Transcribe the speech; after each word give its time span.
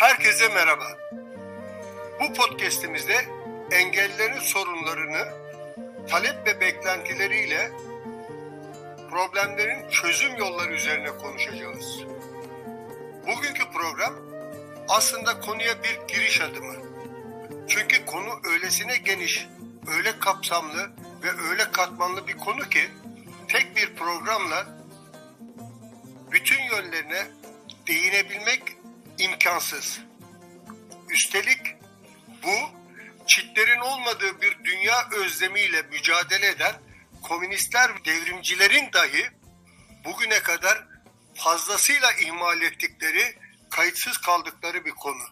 Herkese 0.00 0.48
merhaba. 0.48 0.98
Bu 2.20 2.34
podcast'imizde 2.34 3.26
engellilerin 3.70 4.40
sorunlarını, 4.40 5.32
talep 6.08 6.46
ve 6.46 6.60
beklentileriyle 6.60 7.70
problemlerin 9.10 9.88
çözüm 9.90 10.36
yolları 10.36 10.72
üzerine 10.72 11.10
konuşacağız. 11.10 12.04
Bugünkü 13.26 13.64
program 13.72 14.14
aslında 14.88 15.40
konuya 15.40 15.82
bir 15.82 16.14
giriş 16.14 16.40
adımı. 16.40 16.74
Çünkü 17.68 18.06
konu 18.06 18.40
öylesine 18.52 18.96
geniş, 18.96 19.48
öyle 19.96 20.18
kapsamlı 20.18 20.90
ve 21.22 21.48
öyle 21.50 21.70
katmanlı 21.72 22.28
bir 22.28 22.36
konu 22.36 22.68
ki 22.68 22.88
tek 23.48 23.76
bir 23.76 23.94
programla 23.94 24.66
bütün 26.32 26.62
yönlerine 26.62 27.26
değinebilmek 27.86 28.79
imkansız. 29.20 30.00
Üstelik 31.08 31.60
bu 32.42 32.80
çitlerin 33.26 33.80
olmadığı 33.80 34.40
bir 34.40 34.64
dünya 34.64 35.08
özlemiyle 35.10 35.82
mücadele 35.82 36.46
eden 36.46 36.74
komünistler 37.22 38.04
devrimcilerin 38.04 38.92
dahi 38.92 39.30
bugüne 40.04 40.42
kadar 40.42 40.88
fazlasıyla 41.34 42.12
ihmal 42.12 42.62
ettikleri, 42.62 43.38
kayıtsız 43.70 44.18
kaldıkları 44.18 44.84
bir 44.84 44.90
konu. 44.90 45.22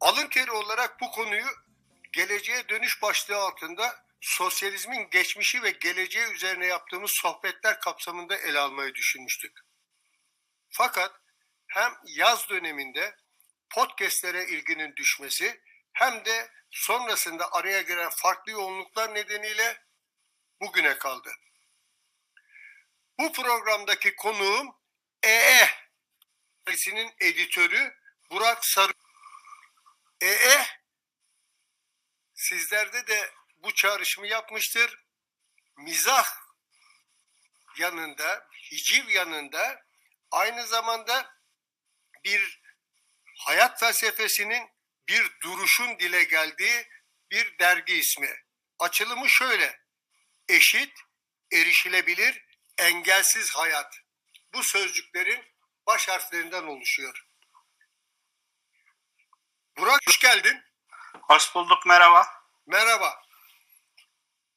Alın 0.00 0.28
teri 0.28 0.50
olarak 0.50 1.00
bu 1.00 1.10
konuyu 1.10 1.46
geleceğe 2.12 2.68
dönüş 2.68 3.02
başlığı 3.02 3.36
altında 3.36 4.04
sosyalizmin 4.20 5.10
geçmişi 5.10 5.62
ve 5.62 5.70
geleceği 5.70 6.32
üzerine 6.32 6.66
yaptığımız 6.66 7.10
sohbetler 7.14 7.80
kapsamında 7.80 8.36
ele 8.36 8.58
almayı 8.58 8.94
düşünmüştük. 8.94 9.52
Fakat 10.70 11.23
hem 11.74 11.94
yaz 12.04 12.48
döneminde 12.48 13.16
podcastlere 13.70 14.44
ilginin 14.44 14.96
düşmesi 14.96 15.60
hem 15.92 16.24
de 16.24 16.50
sonrasında 16.70 17.52
araya 17.52 17.82
giren 17.82 18.10
farklı 18.10 18.52
yoğunluklar 18.52 19.14
nedeniyle 19.14 19.82
bugüne 20.60 20.98
kaldı. 20.98 21.30
Bu 23.18 23.32
programdaki 23.32 24.16
konuğum 24.16 24.76
EE 25.22 25.68
dergisinin 26.66 27.14
editörü 27.20 27.94
Burak 28.30 28.64
Sarı. 28.64 28.92
EE 30.20 30.66
sizlerde 32.34 33.06
de 33.06 33.32
bu 33.56 33.74
çağrışımı 33.74 34.26
yapmıştır. 34.26 35.04
Mizah 35.76 36.26
yanında, 37.78 38.48
hiciv 38.70 39.08
yanında 39.08 39.84
aynı 40.30 40.66
zamanda 40.66 41.34
bir 42.24 42.60
hayat 43.38 43.80
felsefesinin 43.80 44.68
bir 45.08 45.40
duruşun 45.42 45.98
dile 45.98 46.24
geldiği 46.24 46.88
bir 47.30 47.58
dergi 47.58 47.94
ismi. 47.94 48.36
Açılımı 48.78 49.28
şöyle. 49.28 49.84
Eşit, 50.48 50.92
erişilebilir, 51.52 52.44
engelsiz 52.78 53.50
hayat. 53.54 53.94
Bu 54.54 54.62
sözcüklerin 54.62 55.44
baş 55.86 56.08
harflerinden 56.08 56.62
oluşuyor. 56.62 57.26
Burak 59.76 60.00
hoş 60.06 60.18
geldin. 60.18 60.64
Hoş 61.22 61.54
bulduk 61.54 61.86
merhaba. 61.86 62.26
Merhaba. 62.66 63.22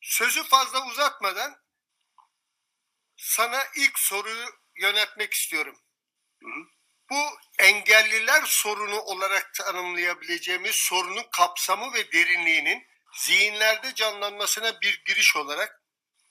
Sözü 0.01 0.43
fazla 0.43 0.87
uzatmadan 0.87 1.63
sana 3.15 3.67
ilk 3.75 3.99
soruyu 3.99 4.49
yönetmek 4.75 5.33
istiyorum. 5.33 5.81
Hı 6.43 6.47
hı. 6.47 6.76
Bu 7.09 7.39
engelliler 7.59 8.43
sorunu 8.45 8.99
olarak 8.99 9.53
tanımlayabileceğimiz 9.53 10.75
sorunun 10.75 11.25
kapsamı 11.31 11.93
ve 11.93 12.11
derinliğinin 12.11 12.87
zihinlerde 13.13 13.95
canlanmasına 13.95 14.81
bir 14.81 15.03
giriş 15.05 15.35
olarak 15.35 15.81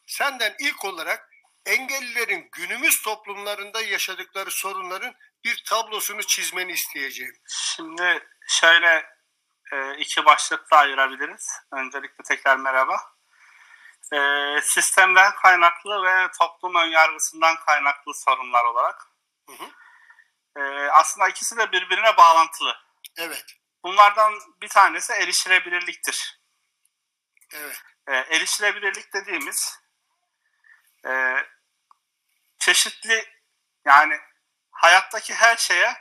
senden 0.06 0.54
ilk 0.58 0.84
olarak 0.84 1.30
engellilerin 1.66 2.48
günümüz 2.52 3.02
toplumlarında 3.02 3.82
yaşadıkları 3.82 4.50
sorunların 4.50 5.14
bir 5.44 5.64
tablosunu 5.66 6.22
çizmeni 6.22 6.72
isteyeceğim. 6.72 7.36
Şimdi 7.46 8.28
şöyle 8.48 9.06
e, 9.72 9.96
iki 9.96 10.24
başlıkta 10.24 10.76
ayırabiliriz. 10.76 11.50
Öncelikle 11.72 12.24
tekrar 12.24 12.56
merhaba. 12.56 13.00
E, 14.12 14.18
sistemden 14.62 15.34
kaynaklı 15.34 16.02
ve 16.02 16.30
toplum 16.38 16.74
önyargısından 16.74 17.56
kaynaklı 17.56 18.14
sorunlar 18.14 18.64
olarak. 18.64 19.06
Hı 19.48 19.52
hı. 19.52 19.70
E, 20.56 20.60
aslında 20.90 21.28
ikisi 21.28 21.56
de 21.56 21.72
birbirine 21.72 22.16
bağlantılı. 22.16 22.76
Evet. 23.18 23.44
Bunlardan 23.84 24.32
bir 24.62 24.68
tanesi 24.68 25.12
erişilebilirliktir. 25.12 26.40
Evet. 27.54 27.82
E, 28.08 28.12
erişilebilirlik 28.12 29.12
dediğimiz 29.12 29.78
e, 31.06 31.36
çeşitli 32.58 33.24
yani 33.84 34.20
hayattaki 34.70 35.34
her 35.34 35.56
şeye 35.56 35.96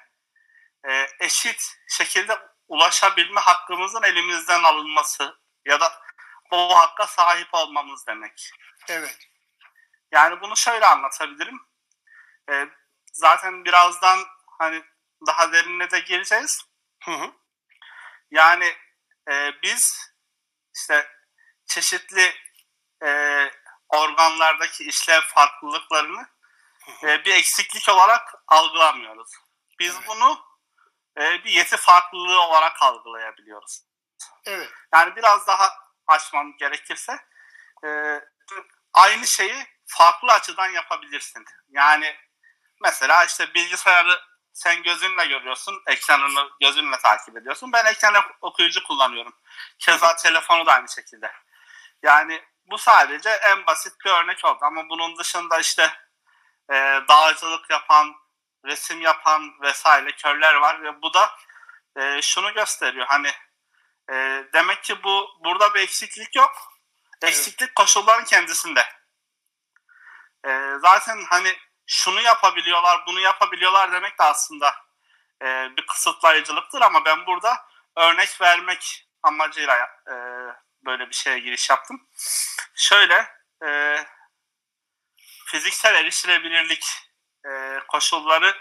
e, 0.87 1.07
eşit 1.19 1.61
şekilde 1.87 2.39
ulaşabilme 2.67 3.41
hakkımızın 3.41 4.03
elimizden 4.03 4.63
alınması 4.63 5.39
ya 5.65 5.79
da 5.79 6.01
o 6.51 6.77
hakka 6.77 7.07
sahip 7.07 7.53
olmamız 7.53 8.07
demek. 8.07 8.51
Evet. 8.87 9.17
Yani 10.11 10.41
bunu 10.41 10.57
şöyle 10.57 10.85
anlatabilirim. 10.85 11.59
E, 12.49 12.67
zaten 13.13 13.65
birazdan 13.65 14.19
hani 14.59 14.83
daha 15.27 15.53
derinine 15.53 15.91
de 15.91 15.99
gireceğiz. 15.99 16.65
Hı 17.03 17.11
hı. 17.11 17.31
Yani 18.31 18.75
e, 19.31 19.51
biz 19.63 20.11
işte 20.75 21.07
çeşitli 21.65 22.33
e, 23.03 23.51
organlardaki 23.89 24.83
işlev 24.83 25.21
farklılıklarını 25.21 26.27
e, 27.03 27.25
bir 27.25 27.35
eksiklik 27.35 27.89
olarak 27.89 28.33
algılamıyoruz. 28.47 29.31
Biz 29.79 29.95
evet. 29.95 30.07
bunu 30.07 30.45
e, 31.17 31.43
bir 31.43 31.51
yeti 31.51 31.77
farklılığı 31.77 32.41
olarak 32.41 32.81
algılayabiliyoruz. 32.81 33.81
Evet. 34.45 34.69
Yani 34.93 35.15
biraz 35.15 35.47
daha 35.47 35.69
açmam 36.07 36.57
gerekirse 36.57 37.19
e, 37.85 38.19
aynı 38.93 39.27
şeyi 39.27 39.65
farklı 39.85 40.33
açıdan 40.33 40.69
yapabilirsin. 40.69 41.45
Yani 41.69 42.15
mesela 42.81 43.25
işte 43.25 43.53
bilgisayarı 43.53 44.21
sen 44.55 44.83
gözünle 44.83 45.25
görüyorsun, 45.25 45.83
ekranını 45.87 46.49
gözünle 46.61 46.97
takip 46.97 47.37
ediyorsun. 47.37 47.71
Ben 47.73 47.85
ekran 47.85 48.15
okuyucu 48.41 48.83
kullanıyorum. 48.83 49.33
Keza 49.79 50.15
telefonu 50.15 50.65
da 50.65 50.71
aynı 50.71 50.89
şekilde. 50.89 51.31
Yani 52.03 52.43
bu 52.65 52.77
sadece 52.77 53.29
en 53.29 53.65
basit 53.65 53.93
bir 54.05 54.09
örnek 54.09 54.45
oldu. 54.45 54.57
Ama 54.61 54.89
bunun 54.89 55.17
dışında 55.17 55.59
işte 55.59 55.91
e, 56.71 57.01
dağcılık 57.09 57.69
yapan, 57.69 58.15
resim 58.65 59.01
yapan 59.01 59.61
vesaire 59.61 60.11
körler 60.11 60.53
var 60.53 60.83
ve 60.83 61.01
bu 61.01 61.13
da 61.13 61.31
e, 61.97 62.21
şunu 62.21 62.53
gösteriyor. 62.53 63.05
Hani 63.07 63.31
e, 64.11 64.45
demek 64.53 64.83
ki 64.83 65.03
bu 65.03 65.29
burada 65.43 65.73
bir 65.73 65.79
eksiklik 65.79 66.35
yok. 66.35 66.51
Eksiklik 67.21 67.61
evet. 67.61 67.75
koşulların 67.75 68.25
kendisinde. 68.25 68.85
E, 70.47 70.71
zaten 70.81 71.25
hani 71.29 71.57
şunu 71.87 72.21
yapabiliyorlar, 72.21 73.03
bunu 73.07 73.19
yapabiliyorlar 73.19 73.91
demek 73.91 74.19
de 74.19 74.23
aslında 74.23 74.75
e, 75.41 75.69
bir 75.77 75.87
kısıtlayıcılıktır 75.87 76.81
ama 76.81 77.05
ben 77.05 77.25
burada 77.25 77.65
örnek 77.97 78.41
vermek 78.41 79.07
amacıyla 79.23 79.75
e, 80.07 80.15
böyle 80.85 81.09
bir 81.09 81.15
şeye 81.15 81.39
giriş 81.39 81.69
yaptım. 81.69 82.07
Şöyle 82.75 83.27
e, 83.65 83.99
fiziksel 85.45 85.95
erişilebilirlik 85.95 86.85
e, 87.45 87.79
koşulları 87.87 88.55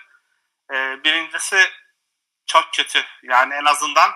e, 0.73 1.05
birincisi 1.05 1.71
çok 2.47 2.73
kötü. 2.73 3.05
Yani 3.23 3.55
en 3.55 3.65
azından 3.65 4.11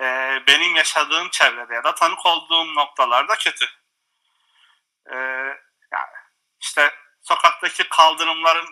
e, 0.00 0.04
benim 0.46 0.76
yaşadığım 0.76 1.30
çevrede 1.30 1.74
ya 1.74 1.84
da 1.84 1.94
tanık 1.94 2.26
olduğum 2.26 2.74
noktalarda 2.74 3.34
kötü. 3.34 3.66
E, 5.12 5.16
sokaktaki 7.66 7.88
kaldırımların 7.88 8.68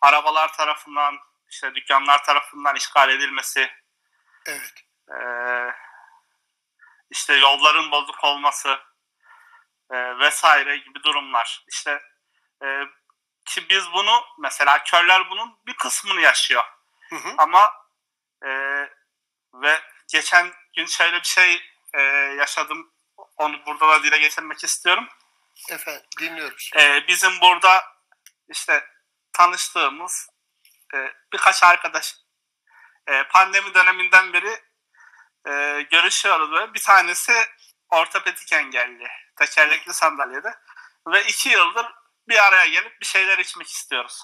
arabalar 0.00 0.52
tarafından, 0.52 1.18
işte 1.50 1.74
dükkanlar 1.74 2.24
tarafından 2.24 2.76
işgal 2.76 3.10
edilmesi, 3.10 3.70
evet. 4.46 4.74
e, 5.10 5.18
işte 7.10 7.34
yolların 7.34 7.90
bozuk 7.90 8.24
olması 8.24 8.78
e, 9.90 10.18
vesaire 10.18 10.76
gibi 10.76 11.02
durumlar. 11.02 11.64
İşte 11.68 12.00
e, 12.62 12.66
ki 13.44 13.68
biz 13.70 13.92
bunu 13.92 14.24
mesela 14.38 14.82
körler 14.82 15.30
bunun 15.30 15.58
bir 15.66 15.74
kısmını 15.74 16.20
yaşıyor. 16.20 16.64
Hı 17.10 17.16
hı. 17.16 17.34
Ama 17.38 17.72
e, 18.44 18.50
ve 19.54 19.80
geçen 20.08 20.52
gün 20.76 20.86
şöyle 20.86 21.16
bir 21.16 21.26
şey 21.26 21.62
e, 21.94 22.02
yaşadım. 22.38 22.92
Onu 23.36 23.66
burada 23.66 23.88
da 23.88 24.02
dile 24.02 24.18
getirmek 24.18 24.64
istiyorum. 24.64 25.08
Efendim 25.70 26.02
dinliyoruz. 26.20 26.70
Ee, 26.76 27.04
bizim 27.08 27.40
burada 27.40 27.95
işte 28.48 28.88
tanıştığımız 29.32 30.28
e, 30.94 31.12
birkaç 31.32 31.62
arkadaş 31.62 32.14
e, 33.06 33.28
pandemi 33.28 33.74
döneminden 33.74 34.32
beri 34.32 34.60
e, 35.48 35.82
görüşüyoruz 35.82 36.52
ve 36.52 36.74
bir 36.74 36.82
tanesi 36.82 37.32
ortopedik 37.90 38.52
engelli, 38.52 39.08
tekerlekli 39.36 39.94
sandalyede 39.94 40.54
ve 41.08 41.24
iki 41.24 41.48
yıldır 41.48 41.86
bir 42.28 42.44
araya 42.44 42.66
gelip 42.66 43.00
bir 43.00 43.06
şeyler 43.06 43.38
içmek 43.38 43.66
istiyoruz. 43.66 44.22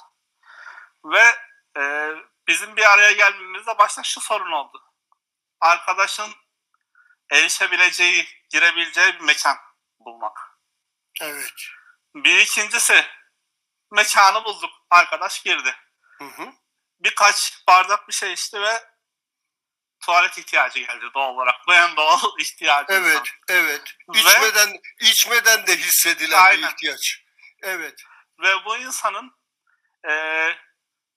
Ve 1.05 1.37
e, 1.77 2.11
bizim 2.49 2.77
bir 2.77 2.93
araya 2.93 3.13
gelmemizde 3.13 3.79
başta 3.79 4.03
şu 4.03 4.21
sorun 4.21 4.53
oldu. 4.53 4.83
Arkadaşın 5.61 6.33
erişebileceği, 7.31 8.27
girebileceği 8.51 9.15
bir 9.15 9.21
mekan 9.21 9.57
bulmak. 9.99 10.39
Evet. 11.21 11.53
Bir 12.15 12.39
ikincisi 12.39 13.05
mekanı 13.93 14.45
bulduk. 14.45 14.71
Arkadaş 14.91 15.43
girdi. 15.43 15.77
Hı 16.19 16.25
hı. 16.25 16.53
Birkaç 17.01 17.67
bardak 17.69 18.09
bir 18.09 18.13
şey 18.13 18.33
içti 18.33 18.61
ve 18.61 18.85
tuvalet 20.01 20.39
ihtiyacı 20.39 20.79
geldi 20.81 21.05
doğal 21.15 21.29
olarak. 21.35 21.55
Bu 21.69 21.75
en 21.75 21.97
doğal 21.97 22.21
ihtiyacı. 22.39 22.93
Evet, 22.93 23.11
insan. 23.13 23.25
evet. 23.49 23.97
Ve- 24.15 24.19
İçmeden 24.19 24.81
içmeden 25.01 25.67
de 25.67 25.77
hissedilen 25.77 26.43
Aynen. 26.45 26.63
bir 26.63 26.69
ihtiyaç. 26.73 27.23
Evet. 27.63 28.03
Ve 28.43 28.65
bu 28.65 28.77
insanın 28.77 29.33
eee, 30.09 30.59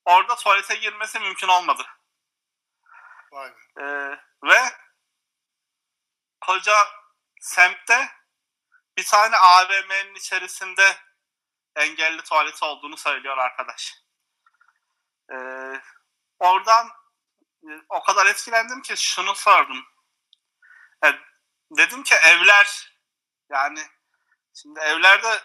orada 0.06 0.36
tuvalete 0.36 0.76
girmesi 0.76 1.20
mümkün 1.20 1.48
olmadı. 1.48 1.86
Vay 3.32 3.52
be. 3.52 3.56
Eee, 3.80 4.20
ve 4.44 4.72
koca 6.42 6.76
semtte 7.42 8.10
bir 8.98 9.06
tane 9.06 9.38
AVM'nin 9.38 10.16
içerisinde 10.16 10.98
engelli 11.76 12.22
tuvaleti 12.22 12.66
olduğunu 12.66 12.98
söylüyor 12.98 13.38
arkadaş. 13.38 14.06
Oradan 16.40 16.88
e, 17.64 17.72
o 17.90 18.04
kadar 18.04 18.26
etkilendim 18.26 18.82
ki 18.82 18.98
şunu 18.98 19.36
sordum. 19.36 19.86
E, 21.06 21.08
dedim 21.78 22.04
ki 22.04 22.16
evler 22.16 22.98
yani 23.50 23.80
şimdi 24.54 24.80
evlerde 24.80 25.42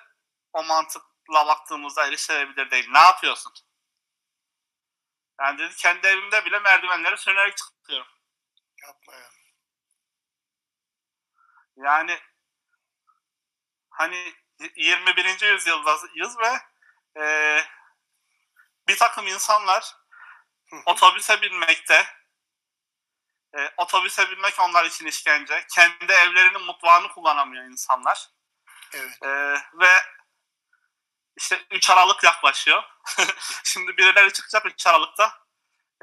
o 0.52 0.64
mantıkla 0.64 1.46
baktığımızda 1.46 2.06
erişilebilir 2.06 2.70
değil. 2.70 2.88
Ne 2.90 2.98
yapıyorsun? 2.98 3.52
Yani 5.40 5.58
dedi 5.58 5.76
kendi 5.76 6.06
evimde 6.06 6.44
bile 6.44 6.58
merdivenleri 6.58 7.16
sürünerek 7.16 7.56
çıkıyorum. 7.56 8.12
Yapma 8.82 9.14
ya. 9.14 9.30
Yani 11.76 12.20
hani 13.90 14.34
21. 14.76 15.52
yüzyıldayız 15.52 16.38
ve 16.38 16.60
e, 17.22 17.64
bir 18.88 18.96
takım 18.96 19.26
insanlar 19.26 19.96
otobüse 20.86 21.42
binmekte 21.42 22.06
e, 23.58 23.70
otobüse 23.76 24.30
binmek 24.30 24.60
onlar 24.60 24.84
için 24.84 25.06
işkence. 25.06 25.66
Kendi 25.74 26.12
evlerinin 26.12 26.62
mutfağını 26.62 27.08
kullanamıyor 27.08 27.64
insanlar. 27.64 28.28
Evet. 28.92 29.22
E, 29.22 29.28
ve 29.74 30.02
işte 31.36 31.66
3 31.70 31.90
Aralık 31.90 32.24
yaklaşıyor. 32.24 32.82
Şimdi 33.64 33.96
birileri 33.96 34.32
çıkacak 34.32 34.66
3 34.66 34.86
Aralık'ta. 34.86 35.40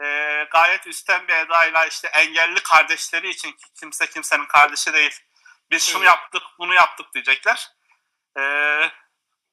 E, 0.03 0.47
gayet 0.51 0.87
üstten 0.87 1.27
bir 1.27 1.33
edayla 1.33 1.85
işte 1.85 2.07
engelli 2.07 2.63
kardeşleri 2.63 3.29
için 3.29 3.51
ki 3.51 3.65
kimse 3.79 4.09
kimsenin 4.09 4.45
kardeşi 4.45 4.93
değil. 4.93 5.19
Biz 5.71 5.83
şunu 5.83 6.03
Evet. 6.03 6.07
yaptık, 6.07 6.43
bunu 6.59 6.73
yaptık 6.73 7.13
diyecekler. 7.13 7.76
E, 8.37 8.43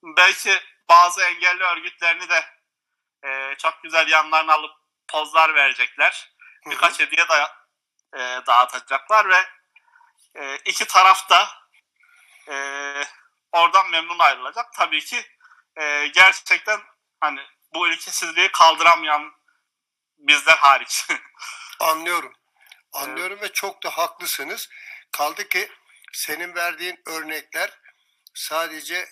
belki 0.03 0.61
bazı 0.89 1.23
engelli 1.23 1.65
örgütlerini 1.65 2.29
de 2.29 2.45
e, 3.25 3.55
çok 3.59 3.83
güzel 3.83 4.09
yanlarına 4.09 4.55
alıp 4.55 4.73
pozlar 5.09 5.55
verecekler. 5.55 6.35
Birkaç 6.67 7.01
hediye 7.01 7.29
da, 7.29 7.57
e, 8.15 8.47
dağıtacaklar 8.47 9.29
ve 9.29 9.47
e, 10.35 10.57
iki 10.57 10.87
taraf 10.87 11.31
da 11.31 11.49
e, 12.49 12.57
oradan 13.53 13.91
memnun 13.91 14.19
ayrılacak. 14.19 14.73
Tabii 14.73 15.05
ki 15.05 15.27
e, 15.77 16.07
gerçekten 16.07 16.81
hani 17.21 17.41
bu 17.75 17.89
ülkesizliği 17.89 18.49
kaldıramayan 18.49 19.33
bizler 20.19 20.57
hariç. 20.57 21.07
Anlıyorum. 21.81 22.33
Anlıyorum 22.93 23.41
ve 23.41 23.53
çok 23.53 23.83
da 23.83 23.91
haklısınız. 23.91 24.69
Kaldı 25.13 25.49
ki 25.49 25.69
senin 26.13 26.55
verdiğin 26.55 27.03
örnekler 27.07 27.71
sadece 28.35 29.09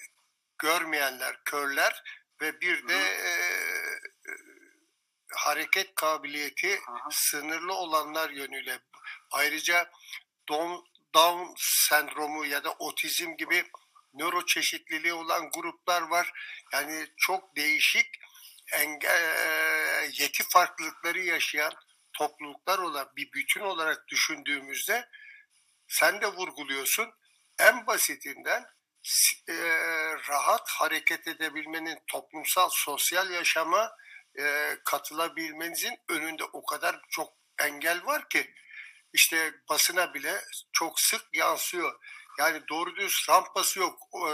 görmeyenler, 0.59 1.45
körler 1.45 2.03
ve 2.41 2.61
bir 2.61 2.89
de 2.89 2.97
e, 2.97 3.29
e, 3.29 4.33
hareket 5.33 5.95
kabiliyeti 5.95 6.77
hı. 6.77 7.09
sınırlı 7.11 7.75
olanlar 7.75 8.31
yönüyle. 8.31 8.79
Ayrıca 9.31 9.91
Down, 10.49 10.87
Down 11.15 11.55
sendromu 11.57 12.47
ya 12.47 12.65
da 12.65 12.73
otizm 12.73 13.37
gibi 13.37 13.65
nöro 14.15 14.47
çeşitliliği 14.47 15.13
olan 15.13 15.51
gruplar 15.51 16.03
var. 16.03 16.33
Yani 16.73 17.07
çok 17.17 17.57
değişik 17.57 18.07
engel, 18.73 20.11
yeti 20.13 20.43
farklılıkları 20.49 21.21
yaşayan 21.21 21.73
topluluklar 22.13 22.79
olan 22.79 23.13
bir 23.17 23.33
bütün 23.33 23.61
olarak 23.61 24.09
düşündüğümüzde 24.09 25.09
sen 25.89 26.21
de 26.21 26.27
vurguluyorsun. 26.27 27.11
En 27.59 27.87
basitinden 27.87 28.67
e, 29.49 29.55
rahat 30.29 30.69
hareket 30.71 31.29
edebilmenin 31.29 31.99
toplumsal 32.07 32.69
sosyal 32.73 33.31
yaşama 33.31 33.97
e, 34.39 34.77
katılabilmenizin 34.85 35.99
önünde 36.09 36.45
o 36.45 36.65
kadar 36.65 37.01
çok 37.11 37.33
engel 37.59 38.07
var 38.07 38.29
ki 38.29 38.55
işte 39.13 39.55
basına 39.69 40.15
bile 40.15 40.45
çok 40.73 41.01
sık 41.01 41.23
yansıyor. 41.33 42.01
Yani 42.39 42.63
doğru 42.69 42.97
düz 42.97 43.27
rampası 43.29 43.79
yok 43.79 43.99
e, 44.15 44.33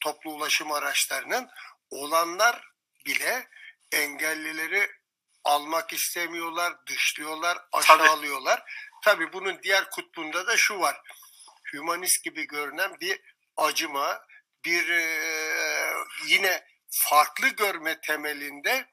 toplu 0.00 0.30
ulaşım 0.30 0.72
araçlarının. 0.72 1.48
Olanlar 1.90 2.68
bile 3.06 3.48
engellileri 3.92 4.90
almak 5.44 5.92
istemiyorlar, 5.92 6.86
dışlıyorlar, 6.86 7.58
aşağılıyorlar. 7.72 8.62
Tabii 9.04 9.32
bunun 9.32 9.62
diğer 9.62 9.90
kutbunda 9.90 10.46
da 10.46 10.56
şu 10.56 10.80
var. 10.80 11.00
Hümanist 11.72 12.24
gibi 12.24 12.46
görünen 12.46 13.00
bir 13.00 13.20
acıma, 13.56 14.26
bir 14.64 14.88
e, 14.88 15.02
yine 16.26 16.64
farklı 16.90 17.48
görme 17.48 18.00
temelinde 18.00 18.86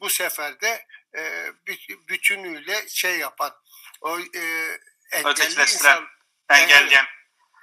bu 0.00 0.10
sefer 0.10 0.60
de 0.60 0.86
e, 1.14 1.20
bü- 1.66 2.08
bütünüyle 2.08 2.88
şey 2.88 3.18
yapan 3.18 3.56
o 4.00 4.18
e, 4.20 4.78
engelli 5.12 5.60
insan 5.60 6.08
Engelleyen. 6.48 7.06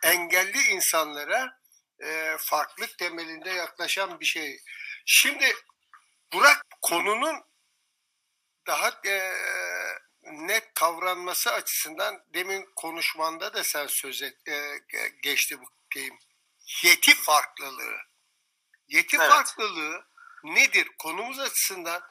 engelli 0.03 0.61
insanlara 0.61 1.59
e, 2.03 2.35
farklılık 2.39 2.97
temelinde 2.97 3.49
yaklaşan 3.49 4.19
bir 4.19 4.25
şey. 4.25 4.59
Şimdi 5.05 5.55
Burak 6.33 6.61
konunun 6.81 7.43
daha 8.67 9.01
e, 9.05 9.33
net 10.23 10.73
kavranması 10.73 11.51
açısından 11.53 12.23
demin 12.33 12.69
konuşmanda 12.75 13.53
da 13.53 13.63
sen 13.63 13.87
söz 13.87 14.21
et, 14.21 14.37
e, 14.47 14.51
ge- 14.51 15.21
geçti 15.21 15.59
bu 15.61 15.65
şeyim. 15.93 16.19
Yeti 16.83 17.15
farklılığı. 17.15 17.97
Yeti 18.87 19.17
Evet. 19.17 19.29
farklılığı 19.29 20.05
nedir? 20.43 20.87
Konumuz 20.99 21.39
açısından 21.39 22.01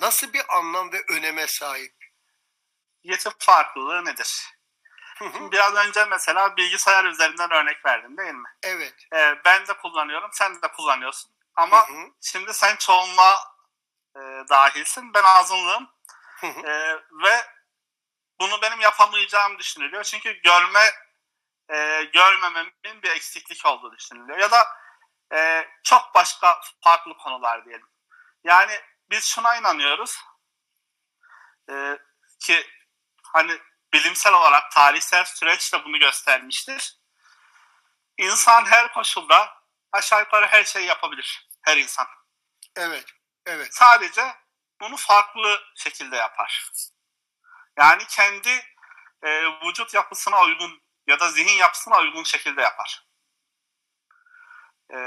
nasıl 0.00 0.32
bir 0.32 0.56
anlam 0.56 0.92
ve 0.92 1.04
öneme 1.08 1.46
sahip? 1.46 1.94
Yeti 3.02 3.30
farklılığı 3.38 4.04
nedir? 4.04 4.54
Biraz 5.52 5.74
önce 5.74 6.04
mesela 6.04 6.56
bilgisayar 6.56 7.04
üzerinden 7.04 7.50
örnek 7.50 7.86
verdim 7.86 8.16
değil 8.16 8.34
mi? 8.34 8.48
evet. 8.62 8.94
Ee, 9.14 9.34
ben 9.44 9.66
de 9.66 9.76
kullanıyorum, 9.76 10.30
sen 10.32 10.62
de 10.62 10.68
kullanıyorsun. 10.72 11.30
Ama 11.54 11.88
Hı 11.88 11.92
hı, 11.92 12.06
şimdi 12.20 12.54
sen 12.54 12.76
çoğunluğa 12.76 13.34
e, 14.16 14.20
dahilsin, 14.48 15.14
ben 15.14 15.22
azınlığım. 15.24 15.90
hı 16.40 16.46
hı. 16.46 16.66
Ee, 16.66 16.94
ve 17.24 17.46
bunu 18.40 18.62
benim 18.62 18.80
yapamayacağım 18.80 19.58
düşünülüyor. 19.58 20.04
Çünkü 20.04 20.32
görme 20.42 20.80
e, 21.72 22.04
görmememin 22.04 23.02
bir 23.02 23.10
eksiklik 23.10 23.66
olduğu 23.66 23.92
düşünülüyor. 23.92 24.38
Ya 24.38 24.50
da 24.50 24.66
e, 25.34 25.68
çok 25.82 26.14
başka 26.14 26.60
farklı 26.84 27.16
konular 27.16 27.64
diyelim. 27.64 27.88
Yani 28.44 28.80
biz 29.10 29.24
şuna 29.24 29.56
inanıyoruz 29.56 30.18
e, 31.70 31.98
ki 32.40 32.66
hani 33.22 33.58
bilimsel 33.92 34.34
olarak 34.34 34.70
tarihsel 34.70 35.24
süreç 35.24 35.72
de 35.72 35.84
bunu 35.84 35.98
göstermiştir. 35.98 36.98
İnsan 38.18 38.64
her 38.64 38.92
koşulda 38.92 39.62
aşağı 39.92 40.20
yukarı 40.20 40.46
her 40.46 40.64
şeyi 40.64 40.86
yapabilir. 40.86 41.48
Her 41.64 41.76
insan. 41.76 42.06
Evet. 42.76 43.04
Evet. 43.46 43.74
Sadece 43.74 44.34
bunu 44.80 44.96
farklı 44.96 45.60
şekilde 45.76 46.16
yapar. 46.16 46.70
Yani 47.78 48.06
kendi 48.06 48.64
e, 49.22 49.42
vücut 49.66 49.94
yapısına 49.94 50.42
uygun 50.42 50.82
ya 51.08 51.20
da 51.20 51.30
zihin 51.30 51.56
yapısına 51.56 51.98
uygun 51.98 52.22
şekilde 52.22 52.62
yapar. 52.62 53.06
E, 54.94 54.98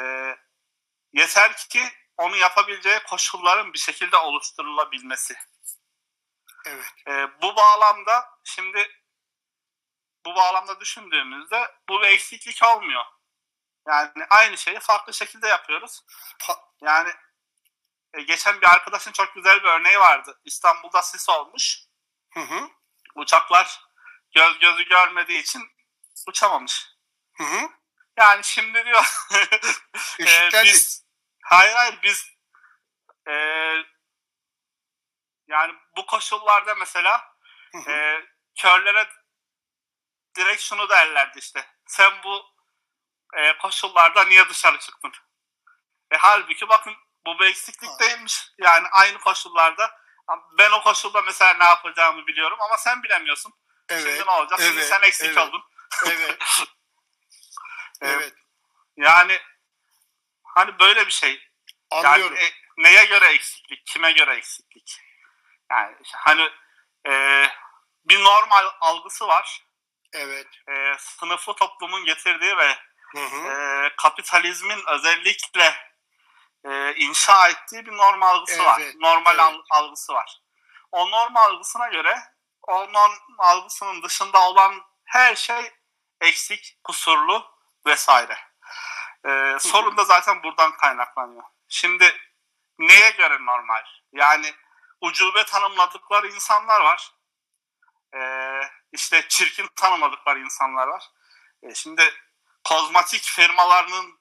yeter 1.14 1.58
ki 1.58 1.84
onu 2.18 2.36
yapabileceği 2.36 3.00
koşulların 3.04 3.74
bir 3.74 3.80
şekilde 3.80 4.18
oluşturulabilmesi. 4.18 5.36
Evet. 6.66 6.94
E, 7.08 7.42
bu 7.42 7.56
bağlamda 7.56 8.30
şimdi 8.44 9.02
bu 10.26 10.36
bağlamda 10.36 10.80
düşündüğümüzde 10.80 11.72
bu 11.90 12.02
bir 12.02 12.08
eksiklik 12.08 12.64
olmuyor. 12.64 13.04
Yani 13.88 14.26
aynı 14.30 14.58
şeyi 14.58 14.80
farklı 14.80 15.14
şekilde 15.14 15.48
yapıyoruz. 15.48 16.02
Yani 16.82 17.14
e, 18.14 18.22
geçen 18.22 18.62
bir 18.62 18.68
arkadaşın 18.68 19.12
çok 19.12 19.36
güzel 19.36 19.64
bir 19.64 19.68
örneği 19.68 20.00
vardı. 20.00 20.42
İstanbul'da 20.46 21.02
sis 21.02 21.30
olmuş. 21.30 21.80
Hı 22.34 22.40
hı. 22.40 22.70
Uçaklar 23.16 23.82
göz 24.36 24.60
gözü 24.60 24.84
görmediği 24.84 25.40
için 25.40 25.72
uçamamış. 26.28 26.88
Hı 27.38 27.44
hı. 27.44 27.70
Yani 28.18 28.44
şimdi 28.44 28.86
diyor 28.86 29.04
e, 30.20 30.64
biz 30.64 31.06
hayır 31.44 31.74
hayır 31.74 32.00
biz 32.04 32.26
e, 33.28 33.34
yani 35.48 35.74
bu 35.98 36.06
koşullarda 36.06 36.76
mesela 36.76 37.36
hı 37.72 37.78
hı. 37.78 37.92
e, 37.92 38.26
körlere 38.62 39.10
direkt 40.38 40.62
şunu 40.62 40.90
derlerdi 40.90 41.40
işte. 41.40 41.66
Sen 41.88 42.14
bu 42.24 42.46
e, 43.38 43.58
koşullarda 43.58 44.24
niye 44.24 44.50
dışarı 44.50 44.80
çıktın? 44.80 45.12
E, 46.12 46.18
halbuki 46.18 46.70
bakın 46.70 46.96
bu 47.26 47.40
bir 47.40 47.46
eksiklik 47.46 48.00
değilmiş. 48.00 48.52
Yani 48.58 48.88
aynı 48.92 49.20
koşullarda 49.20 50.02
ben 50.58 50.72
o 50.72 50.84
koşulda 50.84 51.22
mesela 51.22 51.54
ne 51.54 51.64
yapacağımı 51.64 52.28
biliyorum 52.28 52.58
ama 52.62 52.78
sen 52.78 53.04
bilemiyorsun. 53.04 53.54
Evet. 53.90 54.04
Şimdi 54.04 54.28
ne 54.28 54.32
olacak? 54.32 54.60
Evet, 54.62 54.72
Şimdi 54.72 54.86
sen 54.86 55.02
eksik 55.02 55.26
evet. 55.26 55.38
oldun. 55.38 55.64
Evet. 58.02 58.22
evet. 58.22 58.34
Yani 58.98 59.40
hani 60.44 60.80
böyle 60.80 61.06
bir 61.08 61.12
şey. 61.12 61.48
Anlıyorum. 61.92 62.36
Yani 62.36 62.46
e, 62.48 62.52
neye 62.78 63.06
göre 63.06 63.26
eksiklik? 63.26 63.86
Kime 63.86 64.12
göre 64.12 64.36
eksiklik? 64.36 65.02
Yani 65.72 65.96
hani 66.16 66.50
e, 67.08 67.46
bir 68.06 68.24
normal 68.24 68.66
algısı 68.82 69.28
var. 69.28 69.64
evet. 70.14 70.48
E, 70.70 70.94
sınıflı 71.00 71.56
toplumun 71.56 72.06
getirdiği 72.06 72.58
ve 72.58 72.78
Hı 73.16 73.20
hı. 73.26 73.48
e, 73.52 73.90
kapitalizmin 73.98 74.84
özellikle 74.88 75.76
e, 76.66 76.94
inşa 76.96 77.48
ettiği 77.50 77.86
bir 77.86 77.92
norm 77.98 78.24
algısı 78.24 78.64
var. 78.66 78.80
Evet, 78.82 78.96
Normal 78.96 79.32
evet. 79.36 79.40
al- 79.40 79.64
algısı 79.70 80.14
var. 80.14 80.42
O 80.92 81.12
norm 81.12 81.36
algısına 81.38 81.88
göre 81.88 82.16
o 82.68 82.94
norm 82.94 83.14
algısının 83.40 84.02
dışında 84.04 84.42
olan 84.50 84.82
her 85.06 85.36
şey 85.36 85.72
eksik, 86.22 86.80
kusurlu 86.84 87.52
vesaire. 87.86 88.38
E, 89.26 89.58
sorun 89.60 89.98
da 89.98 90.04
zaten 90.04 90.44
buradan 90.44 90.72
kaynaklanıyor. 90.78 91.44
Şimdi 91.68 92.16
neye 92.80 93.10
göre 93.10 93.46
normal? 93.46 93.84
Yani 94.14 94.54
ucube 95.02 95.46
tanımladıkları 95.46 96.28
insanlar 96.28 96.82
var. 96.82 97.12
E, 98.16 98.22
işte 98.92 99.26
çirkin 99.28 99.68
tanımladıkları 99.76 100.40
insanlar 100.40 100.88
var. 100.88 101.12
E, 101.64 101.76
şimdi 101.76 102.14
kozmetik 102.64 103.24
firmalarının 103.24 104.20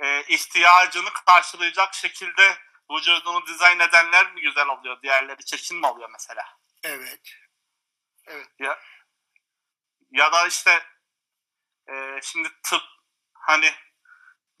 e, 0.00 0.22
ihtiyacını 0.22 1.12
karşılayacak 1.12 1.94
şekilde 1.94 2.58
vücudunu 2.90 3.46
dizayn 3.46 3.80
edenler 3.80 4.32
mi 4.32 4.40
güzel 4.40 4.68
oluyor? 4.68 5.02
Diğerleri 5.02 5.44
çirkin 5.44 5.78
mi 5.78 5.86
oluyor 5.86 6.10
mesela? 6.12 6.58
Evet. 8.58 8.78
Ya 10.10 10.32
da 10.32 10.46
işte 10.46 10.82
e, 11.92 12.20
şimdi 12.22 12.48
tıp 12.62 12.82
hani 13.34 13.74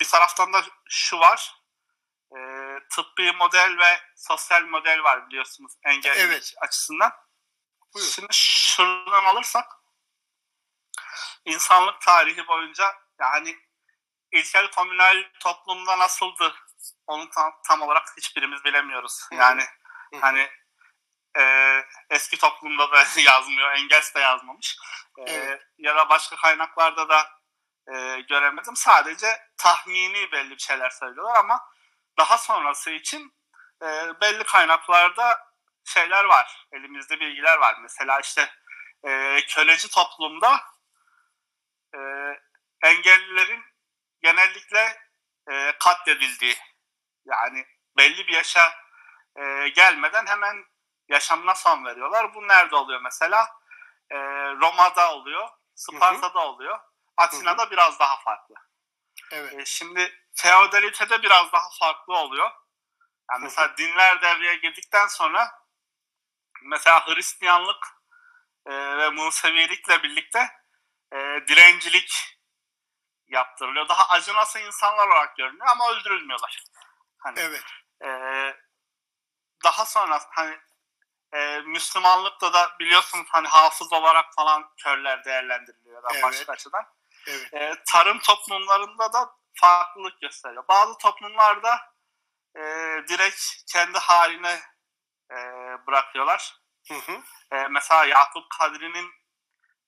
bir 0.00 0.08
taraftan 0.08 0.52
da 0.52 0.64
şu 0.88 1.18
var 1.18 1.54
e, 2.36 2.38
tıbbi 2.90 3.32
model 3.32 3.78
ve 3.78 4.00
sosyal 4.16 4.62
model 4.62 5.02
var 5.02 5.26
biliyorsunuz 5.28 5.72
engelli 5.84 6.18
Evet. 6.18 6.54
açısından. 6.60 7.12
Buyur. 7.94 8.06
Şimdi 8.06 8.28
şuradan 8.32 9.24
alırsak 9.24 9.66
insanlık 11.44 12.00
tarihi 12.00 12.46
boyunca 12.48 12.94
yani 13.20 13.56
ilkel 14.32 14.70
komünal 14.70 15.24
toplumda 15.40 15.98
nasıldı 15.98 16.54
onu 17.06 17.30
tam, 17.30 17.52
tam 17.68 17.82
olarak 17.82 18.08
hiçbirimiz 18.16 18.64
bilemiyoruz. 18.64 19.26
Hı 19.30 19.34
hı. 19.34 19.40
Yani 19.40 19.62
Hı 20.12 20.16
hı. 20.16 20.20
hani 20.20 20.50
e, 21.38 21.44
eski 22.10 22.38
toplumda 22.38 22.92
da 22.92 23.04
yazmıyor, 23.20 23.72
Engels 23.72 24.14
de 24.14 24.20
yazmamış. 24.20 24.76
E, 25.18 25.32
Evet. 25.32 25.62
Ya 25.78 25.96
da 25.96 26.08
başka 26.08 26.36
kaynaklarda 26.36 27.08
da 27.08 27.30
e, 27.94 28.20
göremedim. 28.20 28.76
Sadece 28.76 29.26
tahmini 29.56 30.32
belli 30.32 30.50
bir 30.50 30.58
şeyler 30.58 30.90
söylüyorlar 30.90 31.36
ama 31.36 31.60
daha 32.18 32.38
sonrası 32.38 32.90
için 32.90 33.34
e, 33.82 33.86
belli 34.20 34.44
kaynaklarda 34.44 35.38
şeyler 35.84 36.24
var. 36.24 36.66
Elimizde 36.72 37.20
bilgiler 37.20 37.58
var. 37.58 37.76
Mesela 37.82 38.20
işte 38.20 38.52
e, 39.04 39.40
köleci 39.48 39.90
toplumda 39.90 40.60
e, 41.94 41.98
engellilerin 42.82 43.62
genellikle 44.22 44.98
e, 45.50 45.72
katledildiği 45.78 46.56
yani 47.24 47.66
belli 47.96 48.26
bir 48.26 48.32
yaşa 48.32 48.72
e, 49.36 49.68
gelmeden 49.68 50.26
hemen 50.26 50.64
yaşamına 51.08 51.54
son 51.54 51.84
veriyorlar. 51.84 52.34
Bu 52.34 52.48
nerede 52.48 52.76
oluyor 52.76 53.00
mesela? 53.00 53.48
E, 54.10 54.16
Roma'da 54.60 55.14
oluyor, 55.14 55.48
Sparta'da 55.74 56.40
oluyor, 56.40 56.80
Atina'da 57.16 57.70
biraz 57.70 57.98
daha 57.98 58.16
farklı. 58.16 58.54
Evet. 59.32 59.54
E, 59.54 59.64
şimdi 59.64 60.24
feodalitede 60.34 61.22
biraz 61.22 61.52
daha 61.52 61.68
farklı 61.80 62.14
oluyor. 62.16 62.50
Yani 63.30 63.42
mesela 63.42 63.76
dinler 63.76 64.22
devreye 64.22 64.54
girdikten 64.54 65.06
sonra 65.06 65.50
mesela 66.62 67.06
Hristiyanlık 67.06 67.86
e, 68.66 68.72
ve 68.72 69.10
Musevilikle 69.10 70.02
birlikte 70.02 70.50
e, 71.12 71.16
direncilik 71.48 72.38
yaptırılıyor. 73.28 73.88
Daha 73.88 74.08
acınası 74.08 74.58
insanlar 74.58 75.08
olarak 75.08 75.36
görünüyor 75.36 75.66
ama 75.66 75.90
öldürülmüyorlar. 75.90 76.64
Hani 77.18 77.40
Evet. 77.40 77.64
e, 78.04 78.08
daha 79.64 79.84
sonra 79.84 80.20
hani 80.30 80.58
e, 81.32 81.60
Müslümanlıkta 81.60 82.52
da 82.52 82.76
biliyorsunuz 82.80 83.26
hani 83.30 83.48
hafız 83.48 83.92
olarak 83.92 84.34
falan 84.34 84.70
körler 84.76 85.24
değerlendiriliyor 85.24 86.02
da 86.02 86.08
Evet. 86.12 86.22
başka 86.22 86.52
açıdan. 86.52 86.84
Evet. 87.26 87.54
E, 87.54 87.74
tarım 87.86 88.18
toplumlarında 88.18 89.12
da 89.12 89.36
farklılık 89.54 90.20
gösteriyor. 90.20 90.64
Bazı 90.68 90.98
toplumlarda 90.98 91.80
e, 92.56 92.62
direkt 93.08 93.40
kendi 93.72 93.98
haline 93.98 94.60
e, 95.30 95.36
bırakıyorlar. 95.86 96.56
Hı 96.88 96.94
hı. 96.94 97.12
E, 97.56 97.68
mesela 97.68 98.04
Yakup 98.04 98.44
Kadri'nin 98.58 99.10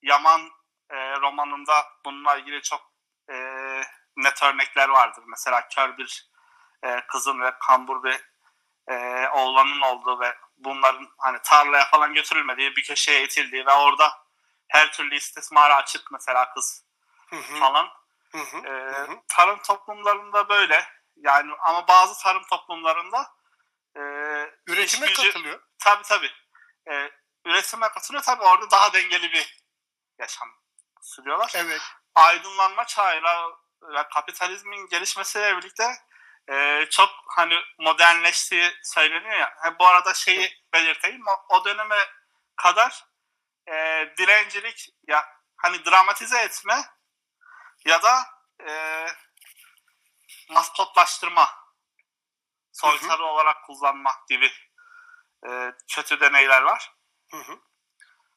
Yaman 0.03 0.51
e, 0.91 1.21
romanında 1.21 1.87
bununla 2.05 2.37
ilgili 2.37 2.63
çok 2.63 2.93
e, 3.31 3.35
net 4.17 4.43
örnekler 4.43 4.89
vardır. 4.89 5.25
Mesela 5.27 5.69
kör 5.69 5.99
bir 5.99 6.31
e, 6.85 7.07
kızın 7.07 7.41
ve 7.41 7.53
kambur 7.67 8.03
bir 8.03 8.21
e, 8.89 9.29
oğlanın 9.29 9.81
olduğu 9.81 10.21
ve 10.21 10.37
bunların 10.57 11.09
hani 11.19 11.39
tarlaya 11.45 11.85
falan 11.85 12.15
götürülmediği 12.15 12.77
bir 12.77 12.83
köşeye 12.83 13.25
itildiği 13.25 13.67
ve 13.67 13.73
orada 13.73 14.25
her 14.69 14.93
türlü 14.93 15.17
istismara 15.17 15.77
açık 15.77 16.13
mesela 16.13 16.55
kız 16.55 16.85
Hı 17.31 17.37
hı. 17.37 17.59
falan. 17.61 17.89
Hı 18.33 18.39
hı. 18.39 18.57
E, 18.57 18.71
Hı 18.71 19.03
hı. 19.03 19.17
tarım 19.29 19.63
toplumlarında 19.63 20.49
böyle 20.49 20.85
yani 21.17 21.53
ama 21.61 21.89
bazı 21.89 22.23
tarım 22.23 22.43
toplumlarında 22.51 23.35
e, 23.97 24.01
Üretime 24.67 25.07
gücü- 25.07 25.27
katılıyor. 25.27 25.61
Tabii 25.79 26.03
tabii. 26.03 26.31
Ee, 26.91 27.11
üretime 27.45 27.89
katılıyor. 27.89 28.23
Tabii 28.25 28.43
orada 28.43 28.71
daha 28.71 28.93
dengeli 28.93 29.33
bir 29.33 29.65
yaşam 30.19 30.49
sürüyorlar. 31.03 31.53
Evet. 31.57 31.81
Aydınlanma 32.15 32.85
çağıyla 32.85 33.51
ve 33.83 34.09
kapitalizmin 34.15 34.87
gelişmesiyle 34.89 35.57
birlikte 35.57 35.97
e, 36.51 36.87
çok 36.91 37.11
hani 37.37 37.55
modernleştiği 37.79 38.73
söyleniyor 38.83 39.39
ya. 39.39 39.55
Ha, 39.57 39.79
bu 39.79 39.87
arada 39.87 40.15
şeyi 40.15 40.63
belirteyim. 40.73 41.23
O, 41.27 41.57
o 41.57 41.65
döneme 41.65 41.97
kadar 42.57 43.05
e, 43.69 43.73
direncilik 44.19 44.89
ya 45.09 45.27
hani 45.57 45.85
dramatize 45.85 46.39
etme 46.39 46.85
ya 47.85 48.03
da 48.03 48.27
e, 48.69 49.07
maskotlaştırma 50.51 51.49
soytarı 52.73 53.25
olarak 53.25 53.65
kullanma 53.65 54.11
gibi 54.29 54.53
e, 55.49 55.73
kötü 55.95 56.21
deneyler 56.21 56.63
var. 56.63 56.95
Hı 57.31 57.37
hı. 57.37 57.59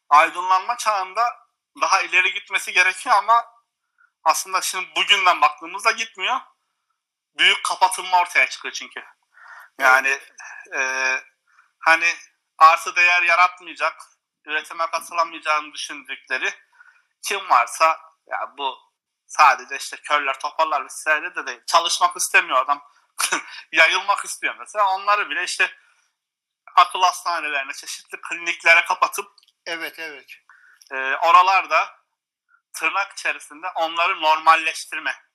Aydınlanma 0.10 0.78
çağında 0.78 1.48
daha 1.82 2.02
ileri 2.02 2.34
gitmesi 2.34 2.74
gerekiyor 2.74 3.16
ama 3.16 3.46
aslında 4.24 4.62
şimdi 4.62 4.96
bugünden 4.96 5.42
baktığımızda 5.42 5.92
gitmiyor. 5.92 6.40
Büyük 7.38 7.66
kapatılma 7.66 8.22
ortaya 8.22 8.50
çıkıyor 8.50 8.74
çünkü. 8.74 9.04
Yani 9.80 10.20
e, 10.76 11.14
hani 11.80 12.14
artı 12.58 12.96
değer 12.96 13.24
yaratmayacak, 13.24 14.02
üretime 14.46 14.88
katılamayacağını 14.88 15.74
düşündükleri 15.74 16.54
kim 17.28 17.50
varsa 17.50 18.00
ya 18.28 18.54
bu 18.58 18.78
sadece 19.28 19.76
işte 19.76 19.98
körler 19.98 20.40
toparlar 20.40 20.86
vesaire 20.86 21.36
de 21.36 21.48
değil. 21.48 21.62
Çalışmak 21.68 22.18
istemiyor 22.18 22.60
adam. 22.60 22.84
Yayılmak 23.72 24.26
istiyor 24.26 24.56
mesela. 24.60 24.90
Onları 24.90 25.30
bile 25.30 25.44
işte 25.44 25.72
akıl 26.76 27.02
hastanelerine, 27.02 27.74
çeşitli 27.74 28.22
kliniklere 28.22 28.86
kapatıp 28.86 29.28
Evet, 29.68 30.00
evet. 30.00 30.26
e, 30.92 30.96
oralarda 31.16 31.98
tırnak 32.74 33.12
içerisinde 33.12 33.68
onları 33.76 34.22
normalleştirme. 34.22 35.27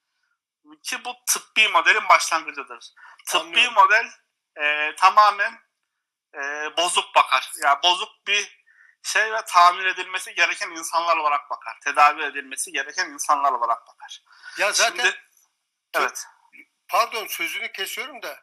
Ki 0.82 1.04
bu 1.04 1.14
tıbbi 1.26 1.68
modelin 1.68 2.08
başlangıcıdır. 2.08 2.92
Tıbbi 3.30 3.38
Anlıyorum. 3.38 3.74
model 3.74 4.10
e, 4.56 4.94
tamamen 4.96 5.58
e, 6.34 6.40
bozuk 6.76 7.14
bakar. 7.14 7.52
Yani 7.62 7.78
bozuk 7.84 8.26
bir 8.26 8.62
şey 9.02 9.32
ve 9.32 9.44
tamir 9.44 9.86
edilmesi 9.86 10.34
gereken 10.34 10.70
insanlar 10.70 11.16
olarak 11.16 11.50
bakar. 11.50 11.78
Tedavi 11.84 12.22
edilmesi 12.22 12.72
gereken 12.72 13.10
insanlar 13.10 13.52
olarak 13.52 13.86
bakar. 13.86 14.22
Ya 14.58 14.72
zaten 14.72 15.04
Şimdi, 15.04 15.20
evet. 15.94 16.26
pardon 16.88 17.26
sözünü 17.26 17.72
kesiyorum 17.72 18.22
da 18.22 18.42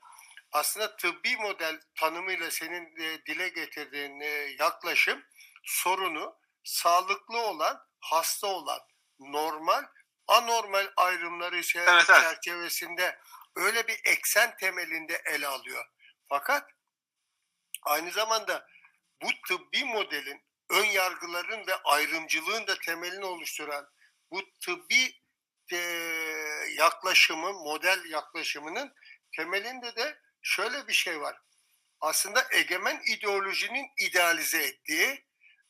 aslında 0.51 0.95
tıbbi 0.95 1.37
model 1.37 1.81
tanımıyla 1.99 2.51
senin 2.51 3.01
e, 3.01 3.25
dile 3.25 3.49
getirdiğin 3.49 4.19
e, 4.19 4.27
yaklaşım 4.59 5.23
sorunu 5.63 6.35
sağlıklı 6.63 7.37
olan, 7.41 7.87
hasta 7.99 8.47
olan, 8.47 8.79
normal, 9.19 9.85
anormal 10.29 10.91
ayrımları 10.97 11.55
çer- 11.59 11.93
Evet, 11.93 12.09
evet. 12.09 12.21
çerçevesinde 12.21 13.19
öyle 13.55 13.87
bir 13.87 13.99
eksen 14.05 14.57
temelinde 14.57 15.21
ele 15.25 15.47
alıyor. 15.47 15.85
Fakat 16.29 16.69
aynı 17.83 18.11
zamanda 18.11 18.67
bu 19.21 19.29
tıbbi 19.47 19.85
modelin 19.85 20.41
ön 20.69 20.85
yargıların 20.85 21.67
ve 21.67 21.75
ayrımcılığın 21.75 22.67
da 22.67 22.79
temelini 22.79 23.25
oluşturan 23.25 23.89
bu 24.31 24.41
tıbbi 24.65 25.19
e, 25.71 25.77
yaklaşımın, 26.77 27.55
model 27.55 28.05
yaklaşımının 28.05 28.93
temelinde 29.35 29.95
de 29.95 30.19
şöyle 30.41 30.87
bir 30.87 30.93
şey 30.93 31.21
var. 31.21 31.37
Aslında 32.01 32.47
egemen 32.51 33.01
ideolojinin 33.07 33.87
idealize 33.99 34.63
ettiği, 34.63 35.25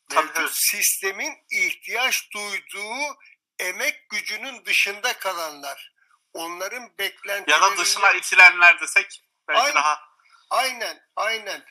Tabii, 0.09 0.27
mevcut 0.27 0.55
sistemin 0.55 1.33
ihtiyaç 1.51 2.31
duyduğu 2.33 3.17
emek 3.59 4.09
gücünün 4.09 4.65
dışında 4.65 5.13
kalanlar, 5.13 5.93
onların 6.33 6.81
Ya 6.81 6.89
beklentilerini... 6.99 7.61
da 7.61 7.77
dışına 7.77 8.11
itilenler 8.11 8.79
desek 8.81 9.23
belki 9.47 9.61
Aynen. 9.61 9.75
daha 9.75 10.09
Aynen, 10.49 11.01
aynen. 11.15 11.65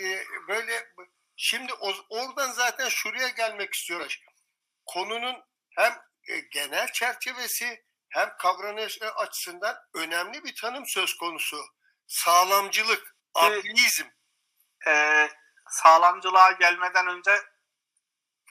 E, 0.00 0.24
Böyle 0.48 0.92
şimdi 1.36 1.72
oradan 2.10 2.52
zaten 2.52 2.88
şuraya 2.88 3.28
gelmek 3.28 3.74
istiyoruz. 3.74 4.20
Konunun 4.86 5.44
hem 5.76 5.92
e, 6.28 6.38
genel 6.38 6.92
çerçevesi 6.92 7.84
hem 8.08 8.36
kavranış 8.38 8.98
açısından 9.02 9.76
önemli 9.94 10.44
bir 10.44 10.54
tanım 10.54 10.86
söz 10.86 11.16
konusu. 11.16 11.64
Sağlamcılık, 12.06 13.16
ableizm. 13.34 14.06
e, 14.86 15.28
sağlamcılığa 15.70 16.50
gelmeden 16.50 17.06
önce 17.06 17.42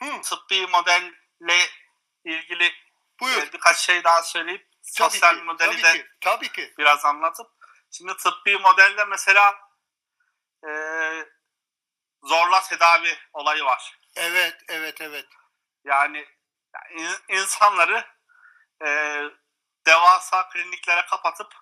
Hı, 0.00 0.20
tıbbi 0.20 0.66
modelle 0.66 1.68
ilgili 2.26 2.72
buyur. 3.20 3.42
e, 3.42 3.52
birkaç 3.52 3.76
şey 3.76 4.04
daha 4.04 4.22
söyleyip 4.22 4.68
Tabii 4.98 5.10
sosyal 5.10 5.36
ki, 5.36 5.42
modeli 5.42 5.70
tabii 5.70 5.82
de 5.82 5.92
ki, 5.92 6.06
tabii 6.20 6.52
ki. 6.52 6.74
biraz 6.78 7.04
anlatıp 7.04 7.46
şimdi 7.90 8.16
tıbbi 8.16 8.58
modelde 8.58 9.04
mesela 9.04 9.54
e, 10.68 10.70
zorla 12.22 12.60
tedavi 12.60 13.18
olayı 13.32 13.64
var. 13.64 13.98
Evet, 14.16 14.56
evet, 14.68 15.00
evet. 15.00 15.26
Yani 15.84 16.26
yani 16.74 17.02
in- 17.02 17.34
insanları 17.36 18.04
e, 18.86 18.88
devasa 19.86 20.48
kliniklere 20.48 21.06
kapatıp 21.06 21.54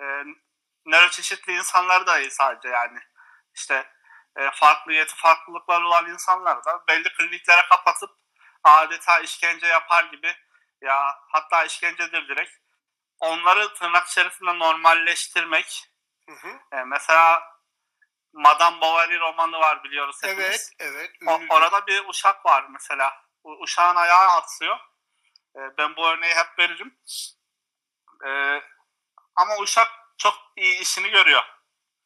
e, 0.00 0.04
nöroçeşitli 0.86 1.52
insanları 1.52 2.06
da 2.06 2.30
sadece 2.30 2.68
yani 2.68 2.98
işte 3.54 3.92
e, 4.36 4.50
farklı 4.50 4.92
yeti 4.92 5.14
farklılıkları 5.14 5.86
olan 5.86 6.08
insanları 6.08 6.64
da 6.64 6.84
belli 6.88 7.12
kliniklere 7.12 7.62
kapatıp 7.68 8.10
adeta 8.64 9.20
işkence 9.20 9.66
yapar 9.66 10.04
gibi 10.04 10.36
ya 10.80 11.18
hatta 11.28 11.64
işkencedir 11.64 12.28
direkt 12.28 12.52
onları 13.20 13.74
tırnak 13.74 14.08
içerisinde 14.08 14.58
normalleştirmek 14.58 15.88
Hı 16.28 16.34
hı. 16.34 16.48
e, 16.72 16.84
mesela 16.84 17.52
Madame 18.32 18.80
Bovary 18.80 19.18
romanı 19.20 19.60
var 19.60 19.84
biliyoruz 19.84 20.16
hepimiz. 20.22 20.72
Evet, 20.80 20.92
evet. 20.94 21.10
O- 21.26 21.54
orada 21.54 21.86
bir 21.86 22.08
uşak 22.08 22.46
var 22.46 22.66
mesela. 22.68 23.22
U- 23.44 23.62
uşağın 23.62 23.96
ayağı 23.96 24.28
aksıyor. 24.30 24.78
Ee, 25.56 25.60
ben 25.78 25.96
bu 25.96 26.08
örneği 26.08 26.34
hep 26.34 26.58
veririm. 26.58 26.98
Ee, 28.26 28.62
ama 29.36 29.56
uşak 29.58 29.88
çok 30.18 30.34
iyi 30.56 30.80
işini 30.80 31.10
görüyor. 31.10 31.42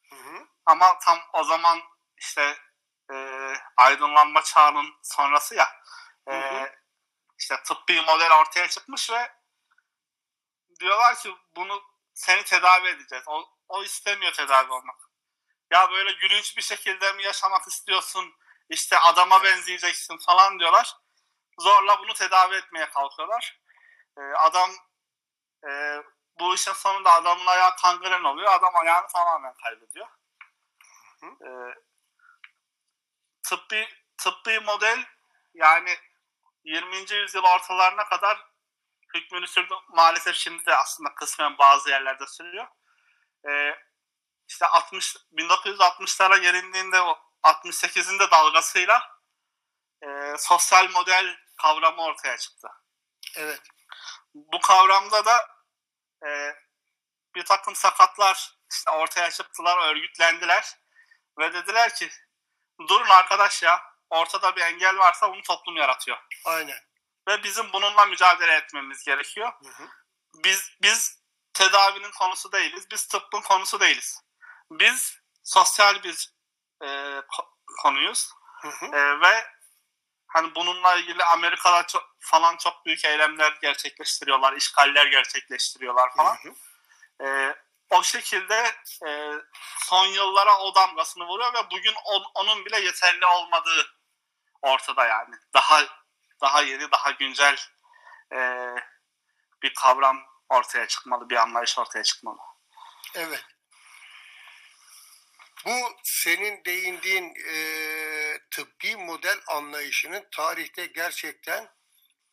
Hı 0.09 0.15
hı. 0.15 0.47
Ama 0.65 0.99
tam 0.99 1.19
o 1.33 1.43
zaman 1.43 1.79
işte 2.17 2.57
e, 3.13 3.15
aydınlanma 3.77 4.41
çağının 4.43 4.93
sonrası 5.03 5.55
ya. 5.55 5.67
E, 6.27 6.31
Hı 6.31 6.63
hı. 6.63 6.69
işte 7.39 7.55
tıbbi 7.63 8.01
model 8.01 8.31
ortaya 8.31 8.67
çıkmış 8.67 9.11
ve 9.11 9.31
diyorlar 10.79 11.15
ki 11.15 11.35
bunu 11.55 11.83
seni 12.13 12.43
tedavi 12.43 12.87
edeceğiz. 12.87 13.23
O, 13.27 13.49
o 13.67 13.83
istemiyor 13.83 14.33
tedavi 14.33 14.71
olmak. 14.71 15.01
Ya 15.71 15.91
böyle 15.91 16.11
gülünç 16.11 16.57
bir 16.57 16.61
şekilde 16.61 17.13
mi 17.13 17.23
yaşamak 17.23 17.67
istiyorsun? 17.67 18.33
İşte 18.69 18.99
adama 18.99 19.43
benzeyeceksin 19.43 20.17
falan 20.17 20.59
diyorlar. 20.59 20.95
Zorla 21.59 21.99
bunu 21.99 22.13
tedavi 22.13 22.55
etmeye 22.55 22.89
kalkıyorlar. 22.89 23.61
Ee, 24.17 24.21
adam 24.21 24.71
e, 25.69 26.01
bu 26.39 26.55
işin 26.55 26.73
sonunda 26.73 27.11
adamın 27.11 27.45
ayağı 27.45 27.75
kangren 27.75 28.23
oluyor. 28.23 28.53
Adam 28.53 28.75
ayağını 28.75 29.07
tamamen 29.07 29.53
kaybediyor. 29.53 30.07
Ee, 31.23 31.75
tıbbi 33.43 33.87
tıbbi 34.17 34.59
model 34.59 35.05
yani 35.53 35.97
20. 36.67 37.13
yüzyıl 37.13 37.43
ortalarına 37.43 38.05
kadar 38.05 38.45
hükmünü 39.15 39.47
sürdü. 39.47 39.73
Maalesef 39.89 40.35
şimdi 40.35 40.65
de 40.65 40.75
aslında 40.75 41.15
kısmen 41.15 41.57
bazı 41.57 41.89
yerlerde 41.89 42.27
sürüyor. 42.27 42.67
Ee, 43.49 43.75
işte 44.47 44.65
60 44.65 45.15
1960'lara 45.15 46.41
gelindiğinde 46.41 47.01
o 47.01 47.19
68'in 47.43 48.19
de 48.19 48.31
dalgasıyla 48.31 49.19
e, 50.03 50.37
sosyal 50.37 50.89
model 50.89 51.37
kavramı 51.61 52.01
ortaya 52.01 52.37
çıktı. 52.37 52.67
Evet. 53.35 53.61
Bu 54.33 54.59
kavramda 54.59 55.25
da 55.25 55.47
e, 56.27 56.55
bir 57.35 57.45
takım 57.45 57.75
sakatlar 57.75 58.57
işte 58.71 58.91
ortaya 58.91 59.31
çıktılar, 59.31 59.89
örgütlendiler 59.89 60.77
ve 61.39 61.53
dediler 61.53 61.95
ki 61.95 62.09
durun 62.87 63.09
arkadaş 63.09 63.63
ya 63.63 63.96
ortada 64.09 64.55
bir 64.55 64.61
engel 64.61 64.97
varsa 64.97 65.31
bunu 65.33 65.41
toplum 65.41 65.77
yaratıyor. 65.77 66.17
Aynen. 66.45 66.79
Ve 67.27 67.43
bizim 67.43 67.73
bununla 67.73 68.05
mücadele 68.05 68.53
etmemiz 68.53 69.03
gerekiyor. 69.03 69.51
Hı 69.63 69.69
hı. 69.69 69.87
Biz 70.43 70.71
biz 70.81 71.19
tedavinin 71.53 72.11
konusu 72.11 72.51
değiliz. 72.51 72.91
Biz 72.91 73.07
tıbbın 73.07 73.41
konusu 73.41 73.79
değiliz. 73.79 74.21
Biz 74.71 75.19
sosyal 75.43 76.03
bir 76.03 76.33
e, 76.81 76.85
ko- 77.19 77.49
konuyuz. 77.81 78.29
Hı 78.61 78.67
hı. 78.67 78.85
E, 78.85 79.21
ve 79.21 79.47
hani 80.27 80.55
bununla 80.55 80.95
ilgili 80.95 81.23
Amerika'da 81.23 81.87
çok, 81.87 82.15
falan 82.19 82.57
çok 82.57 82.85
büyük 82.85 83.05
eylemler 83.05 83.57
gerçekleştiriyorlar, 83.61 84.53
işgaller 84.53 85.05
gerçekleştiriyorlar 85.05 86.15
falan. 86.15 86.35
Hı 86.35 86.49
hı. 86.49 86.53
E, 87.29 87.55
o 87.89 88.03
şekilde 88.03 88.71
e, 89.07 89.31
son 89.79 90.05
yıllara 90.05 90.57
o 90.57 90.75
damgasını 90.75 91.25
vuruyor 91.25 91.53
ve 91.53 91.71
bugün 91.71 91.93
on- 92.05 92.31
onun 92.33 92.65
bile 92.65 92.79
yeterli 92.79 93.25
olmadığı 93.25 93.96
ortada 94.61 95.05
yani. 95.05 95.35
Daha 95.53 95.83
daha 96.41 96.61
yeni, 96.61 96.91
daha 96.91 97.11
güncel 97.11 97.57
e, 98.33 98.39
bir 99.63 99.73
kavram 99.73 100.23
ortaya 100.49 100.87
çıkmalı, 100.87 101.29
bir 101.29 101.35
anlayış 101.35 101.79
ortaya 101.79 102.03
çıkmalı. 102.03 102.37
Evet. 103.15 103.45
Bu 105.65 105.95
senin 106.03 106.65
değindiğin 106.65 107.33
e, 107.49 107.57
tıbbi 108.51 108.95
model 108.95 109.39
anlayışının 109.47 110.27
tarihte 110.31 110.85
gerçekten 110.85 111.69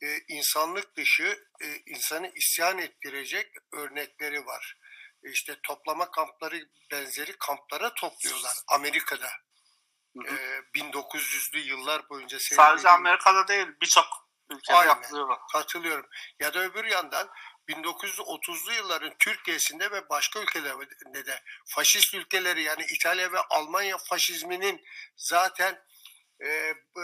e, 0.02 0.18
insanlık 0.28 0.96
dışı 0.96 1.48
e, 1.60 1.76
insanı 1.86 2.32
isyan 2.34 2.78
ettirecek 2.78 3.52
örnekleri 3.72 4.46
var. 4.46 4.78
İşte 5.22 5.56
toplama 5.62 6.10
kampları 6.10 6.68
benzeri 6.90 7.38
kamplara 7.38 7.94
topluyorlar 7.94 8.56
Amerika'da. 8.68 9.30
E, 10.16 10.34
1900'lü 10.74 11.58
yıllar 11.58 12.08
boyunca 12.08 12.38
Sadece 12.40 12.82
dediğin- 12.84 12.94
Amerika'da 12.94 13.48
değil, 13.48 13.66
birçok 13.82 14.06
ülkede 14.50 14.76
Aynen. 14.76 14.88
yapılıyor. 14.88 15.36
Katılıyorum. 15.52 16.06
Ya 16.40 16.54
da 16.54 16.58
öbür 16.60 16.84
yandan 16.84 17.28
1930'lu 17.68 18.72
yılların 18.72 19.14
Türkiye'sinde 19.18 19.90
ve 19.90 20.08
başka 20.08 20.40
ülkelerde 20.40 21.26
de 21.26 21.42
faşist 21.66 22.14
ülkeleri 22.14 22.62
yani 22.62 22.84
İtalya 22.90 23.32
ve 23.32 23.38
Almanya 23.50 23.98
faşizminin 23.98 24.84
zaten 25.16 25.82
e, 26.44 26.74
bu 26.96 27.00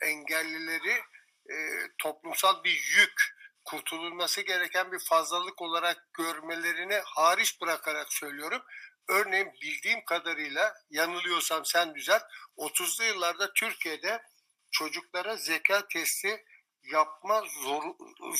engellileri 0.00 1.02
e, 1.50 1.54
toplumsal 1.98 2.64
bir 2.64 2.70
yük, 2.96 3.34
kurtululması 3.64 4.40
gereken 4.40 4.92
bir 4.92 4.98
fazlalık 4.98 5.62
olarak 5.62 6.12
görmelerini 6.12 7.02
hariç 7.04 7.60
bırakarak 7.60 8.12
söylüyorum. 8.12 8.62
Örneğin 9.08 9.52
bildiğim 9.62 10.04
kadarıyla 10.04 10.74
yanılıyorsam 10.90 11.64
sen 11.64 11.94
düzelt 11.94 12.22
30'lu 12.56 13.04
yıllarda 13.04 13.52
Türkiye'de 13.52 14.22
çocuklara 14.70 15.36
zeka 15.36 15.88
testi 15.88 16.44
yapma 16.82 17.42
zor, 17.62 17.82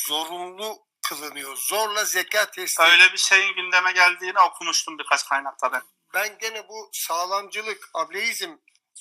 zorunlu 0.07 0.85
kılınıyor. 1.09 1.55
Zorla 1.57 2.05
zeka 2.05 2.51
testi. 2.51 2.83
Öyle 2.83 3.13
bir 3.13 3.17
şeyin 3.17 3.55
gündeme 3.55 3.91
geldiğini 3.91 4.39
okumuştum 4.39 4.99
birkaç 4.99 5.25
kaynakta 5.25 5.71
ben. 5.71 5.81
Ben 6.13 6.37
gene 6.37 6.67
bu 6.67 6.89
sağlamcılık, 6.93 7.89
ableizm 7.93 8.55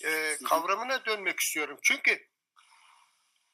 e, 0.05 0.37
kavramına 0.49 1.05
dönmek 1.05 1.41
istiyorum. 1.41 1.79
Çünkü 1.83 2.29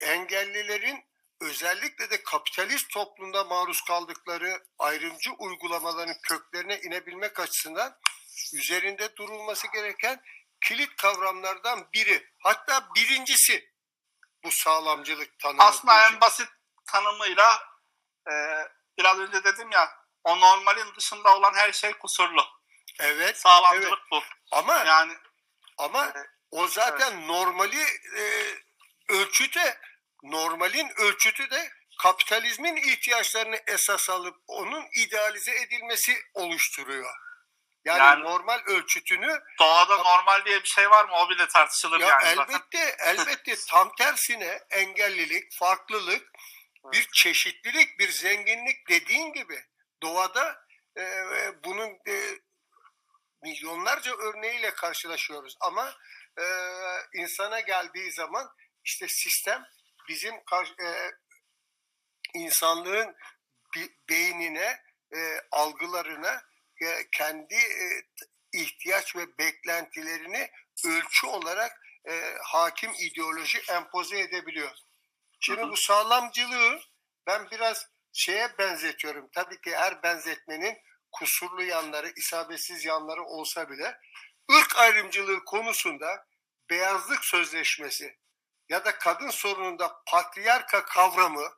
engellilerin 0.00 1.09
özellikle 1.40 2.10
de 2.10 2.22
kapitalist 2.22 2.90
toplumda 2.90 3.44
maruz 3.44 3.82
kaldıkları 3.82 4.62
ayrımcı 4.78 5.32
uygulamaların 5.32 6.16
köklerine 6.22 6.80
inebilmek 6.80 7.40
açısından 7.40 7.98
üzerinde 8.54 9.16
durulması 9.16 9.66
gereken 9.72 10.22
kilit 10.60 10.96
kavramlardan 10.96 11.88
biri. 11.94 12.28
Hatta 12.38 12.88
birincisi 12.94 13.70
bu 14.44 14.50
sağlamcılık 14.50 15.38
tanımı. 15.38 15.62
Aslında 15.62 16.08
en 16.08 16.20
basit 16.20 16.48
tanımıyla 16.86 17.62
e, 18.30 18.32
biraz 18.98 19.18
önce 19.18 19.44
dedim 19.44 19.70
ya 19.70 20.00
o 20.24 20.40
normalin 20.40 20.94
dışında 20.96 21.36
olan 21.36 21.54
her 21.54 21.72
şey 21.72 21.92
kusurlu. 21.92 22.44
Evet. 23.00 23.36
Sağlamcılık 23.40 23.98
evet. 23.98 24.10
bu. 24.12 24.22
Ama 24.50 24.74
Yani 24.74 25.12
ama 25.78 26.12
o 26.50 26.68
zaten 26.68 27.28
normali 27.28 27.82
e, 28.16 28.22
ölçüde 29.08 29.80
normalin 30.22 30.92
ölçütü 30.96 31.50
de 31.50 31.70
kapitalizmin 32.02 32.76
ihtiyaçlarını 32.76 33.60
esas 33.66 34.10
alıp 34.10 34.36
onun 34.46 34.86
idealize 34.96 35.52
edilmesi 35.52 36.16
oluşturuyor. 36.34 37.14
Yani, 37.84 37.98
Yani- 37.98 38.24
normal 38.24 38.60
ölçütünü 38.66 39.40
doğada 39.58 39.96
normal 39.96 40.44
diye 40.44 40.62
bir 40.62 40.68
şey 40.68 40.90
var 40.90 41.04
mı? 41.04 41.16
O 41.16 41.30
bile 41.30 41.48
tartışılır 41.48 42.00
ya 42.00 42.08
yani 42.08 42.34
zaten. 42.36 42.54
elbette 42.54 42.96
elbette 43.04 43.54
tam 43.68 43.92
tersine 43.94 44.60
engellilik, 44.70 45.52
farklılık, 45.58 46.30
bir 46.92 47.08
çeşitlilik, 47.12 47.98
bir 47.98 48.08
zenginlik 48.08 48.88
dediğin 48.88 49.32
gibi 49.32 49.64
doğada 50.02 50.64
e, 50.96 51.04
bunun 51.64 51.90
e, 52.08 52.38
milyonlarca 53.42 54.16
örneğiyle 54.16 54.70
karşılaşıyoruz 54.70 55.56
ama 55.60 55.94
e, 56.38 56.44
insana 57.14 57.60
geldiği 57.60 58.12
zaman 58.12 58.48
işte 58.84 59.08
sistem 59.08 59.64
bizim 60.10 60.44
kar- 60.44 60.74
e, 60.84 61.10
insanlığın 62.34 63.16
beynine, 64.08 64.82
e, 65.14 65.40
algılarına, 65.50 66.42
e, 66.82 67.08
kendi 67.12 67.54
e, 67.54 67.86
ihtiyaç 68.52 69.16
ve 69.16 69.38
beklentilerini 69.38 70.50
ölçü 70.86 71.26
olarak 71.26 71.80
e, 72.08 72.34
hakim 72.42 72.92
ideoloji 72.98 73.62
empoze 73.70 74.20
edebiliyor. 74.20 74.76
Şimdi 75.40 75.60
Hı 75.60 75.66
hı. 75.66 75.70
bu 75.70 75.76
sağlamcılığı 75.76 76.80
ben 77.26 77.50
biraz 77.50 77.86
şeye 78.12 78.58
benzetiyorum. 78.58 79.28
Tabii 79.34 79.60
ki 79.60 79.76
her 79.76 80.02
benzetmenin 80.02 80.78
kusurlu 81.12 81.62
yanları, 81.62 82.12
isabetsiz 82.16 82.84
yanları 82.84 83.22
olsa 83.22 83.70
bile 83.70 83.98
ırk 84.52 84.78
ayrımcılığı 84.78 85.44
konusunda 85.44 86.26
beyazlık 86.70 87.24
sözleşmesi 87.24 88.18
ya 88.70 88.84
da 88.84 88.98
kadın 88.98 89.30
sorununda 89.30 90.02
patriarka 90.06 90.84
kavramı 90.84 91.48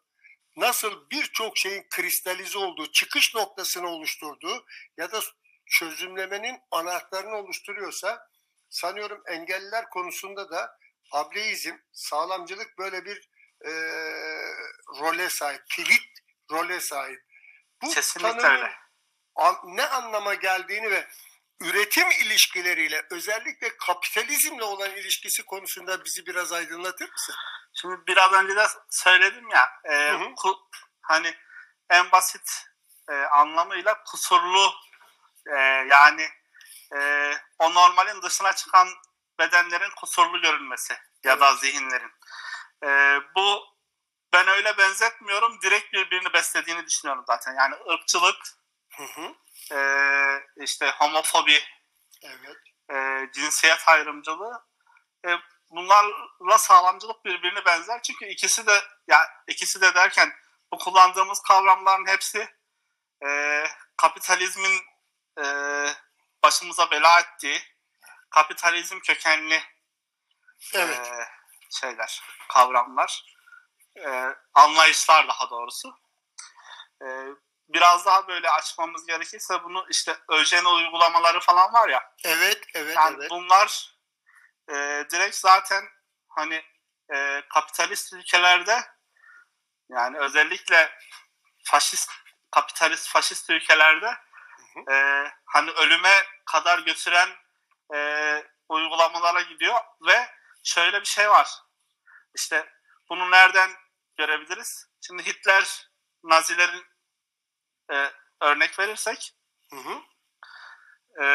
nasıl 0.57 1.11
birçok 1.11 1.59
şeyin 1.59 1.87
kristalize 1.91 2.59
olduğu, 2.59 2.93
çıkış 2.93 3.35
noktasını 3.35 3.89
oluşturduğu 3.89 4.67
ya 4.97 5.13
da 5.13 5.21
çözümlemenin 5.67 6.61
anahtarını 6.71 7.37
oluşturuyorsa 7.37 8.29
sanıyorum 8.71 9.23
engelliler 9.27 9.91
konusunda 9.91 10.51
da 10.51 10.79
ableizm, 11.13 11.77
sağlamcılık 11.93 12.79
böyle 12.79 13.05
bir 13.05 13.29
e, 13.65 13.71
role 15.01 15.29
sahip, 15.29 15.63
kilit 15.71 16.03
role 16.51 16.81
sahip. 16.81 17.21
Bu 17.83 17.91
Kesinlikle 17.91 18.39
tanımın 18.39 18.59
öyle. 18.63 18.73
an- 19.35 19.61
ne 19.65 19.87
anlama 19.87 20.35
geldiğini 20.35 20.91
ve 20.91 21.09
üretim 21.61 22.11
ilişkileriyle 22.11 23.07
özellikle 23.11 23.77
kapitalizmle 23.77 24.65
olan 24.65 24.91
ilişkisi 24.91 25.45
konusunda 25.45 26.05
bizi 26.05 26.27
biraz 26.27 26.53
aydınlatır 26.53 27.11
mısın? 27.13 27.35
Şimdi 27.75 28.07
biraz 28.07 28.33
önce 28.33 28.57
de 28.57 28.67
söyledim 28.91 29.49
ya 29.49 29.71
e, 29.85 30.11
Hı 30.11 30.17
hı. 30.17 30.25
ku- 30.25 30.59
hani 31.03 31.35
en 31.91 32.13
basit 32.13 32.65
e, 33.11 33.13
anlamıyla 33.15 34.05
kusurlu 34.05 34.75
e, 35.47 35.57
yani 35.91 36.29
e, 36.97 37.33
o 37.59 37.75
normalin 37.75 38.23
dışına 38.23 38.53
çıkan 38.53 38.89
bedenlerin 39.39 39.91
kusurlu 39.91 40.41
görünmesi 40.41 40.97
ya 41.25 41.41
da 41.41 41.55
zihinlerin. 41.57 42.11
E, 42.85 43.21
bu 43.37 43.65
ben 44.33 44.49
öyle 44.49 44.79
benzetmiyorum. 44.79 45.63
Direkt 45.63 45.93
birbirini 45.93 46.33
beslediğini 46.33 46.87
düşünüyorum 46.87 47.25
zaten. 47.27 47.55
Yani 47.55 47.75
ırkçılık, 47.91 48.37
Hı 48.97 49.03
hı. 49.03 49.35
E, 49.73 49.79
işte 50.57 50.95
homofobi, 50.99 51.59
Evet. 52.23 52.57
e, 52.91 53.29
cinsiyet 53.33 53.89
ayrımcılığı 53.89 54.67
e, 55.27 55.31
bunlarla 55.71 56.59
sağlamcılık 56.59 57.25
birbirine 57.25 57.65
benzer. 57.65 58.03
Çünkü 58.03 58.27
ikisi 58.27 58.67
de 58.67 58.83
ya 59.09 59.29
ikisi 59.49 59.81
de 59.81 59.95
derken 59.95 60.33
bu 60.73 60.79
kullandığımız 60.79 61.43
kavramların 61.43 62.07
hepsi 62.07 62.49
e, 63.27 63.65
kapitalizmin 63.97 64.81
e, 65.43 65.45
başımıza 66.43 66.91
bela 66.91 67.21
ettiği 67.21 67.63
kapitalizm 68.31 68.99
kökenli 68.99 69.63
Evet. 70.75 70.99
e, 70.99 71.29
şeyler, 71.71 72.23
kavramlar, 72.49 73.25
e, 73.99 74.35
anlayışlar 74.55 75.29
daha 75.29 75.51
doğrusu. 75.51 75.99
E, 77.03 77.07
biraz 77.69 78.07
daha 78.07 78.29
böyle 78.29 78.51
açmamız 78.51 79.07
gerekirse 79.07 79.65
bunu 79.65 79.87
işte 79.91 80.17
öjen 80.29 80.65
uygulamaları 80.65 81.41
falan 81.41 81.73
var 81.73 81.89
ya. 81.89 82.15
Evet, 82.25 82.61
evet, 82.75 82.97
Yani 82.97 83.17
evet. 83.19 83.31
bunlar 83.31 83.97
e, 84.69 85.05
direkt 85.11 85.37
zaten 85.37 85.85
hani 86.29 86.65
e, 87.15 87.43
kapitalist 87.55 88.13
ülkelerde 88.13 88.85
yani 89.89 90.19
özellikle 90.19 90.99
faşist 91.65 92.11
kapitalist 92.51 93.09
faşist 93.09 93.51
ülkelerde 93.51 94.17
e, 94.91 95.27
hani 95.45 95.71
ölüme 95.71 96.15
kadar 96.47 96.79
götüren 96.79 97.29
e, 97.95 97.99
uygulamalara 98.69 99.43
gidiyor 99.43 99.77
ve 100.07 100.29
şöyle 100.65 101.01
bir 101.01 101.07
şey 101.07 101.29
var. 101.31 101.51
İşte 102.35 102.73
bunu 103.09 103.31
nereden 103.31 103.71
görebiliriz? 104.17 104.89
Şimdi 105.07 105.27
Hitler 105.27 105.91
Nazilerin 106.25 106.92
e, 107.93 108.13
örnek 108.41 108.79
verirsek 108.79 109.35
Hı 109.71 109.77
hı. 109.77 110.01
e, 111.25 111.27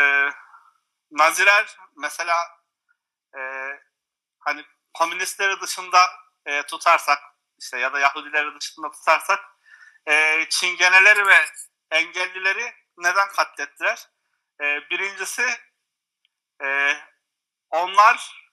Naziler 1.12 1.78
mesela 1.96 2.36
e, 3.38 3.42
hani 4.40 4.66
komünistleri 4.94 5.62
dışında 5.62 6.10
e, 6.46 6.64
tutarsak 6.64 7.20
işte 7.60 7.80
ya 7.80 7.94
da 7.94 8.00
Yahudileri 8.00 8.60
dışında 8.60 8.92
tutarsak 8.92 9.40
e, 10.08 10.46
Çingeneleri 10.50 11.28
ve 11.28 11.46
engellileri 11.92 12.74
neden 12.98 13.28
katlettiler? 13.28 14.10
E, 14.62 14.90
birincisi 14.90 15.48
e, 16.64 16.98
onlar 17.70 18.48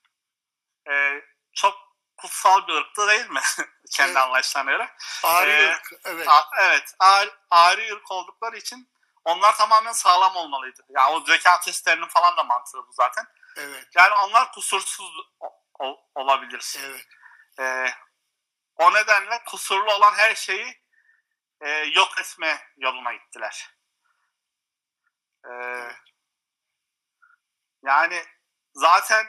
e, 0.89 1.21
çok 1.53 1.84
kutsal 2.17 2.67
bir 2.67 2.73
ırktı 2.73 3.07
değil 3.07 3.29
mi? 3.29 3.41
Kendi 3.91 4.11
Evet. 4.11 4.21
anlayışlarına 4.23 4.71
göre. 4.71 4.95
Ari 5.23 5.51
Ee, 5.51 5.71
ırk, 5.71 5.93
evet. 6.05 6.27
A- 6.29 6.49
evet. 6.61 6.95
Ari, 6.99 7.29
ari 7.49 7.93
ırk 7.93 8.11
oldukları 8.11 8.57
için 8.57 8.89
onlar 9.25 9.55
tamamen 9.57 9.91
sağlam 9.91 10.35
olmalıydı. 10.35 10.85
Ya 10.89 11.09
o 11.11 11.19
zeka 11.25 11.59
testlerinin 11.59 12.07
falan 12.07 12.37
da 12.37 12.43
mantığı 12.43 12.77
bu 12.77 12.91
zaten. 12.91 13.25
Evet, 13.57 13.87
Yani 13.95 14.13
onlar 14.13 14.51
kusursuz 14.51 15.11
o- 15.79 16.05
olabilir. 16.15 16.75
evet. 16.79 17.05
Ee, 17.59 17.93
o 18.75 18.93
nedenle 18.93 19.43
kusurlu 19.47 19.93
olan 19.93 20.13
her 20.13 20.35
şeyi 20.35 20.81
e, 21.61 21.69
yok 21.69 22.19
etme 22.21 22.67
yoluna 22.77 23.13
gittiler. 23.13 23.69
Ee, 25.51 25.91
yani 27.83 28.25
zaten 28.73 29.27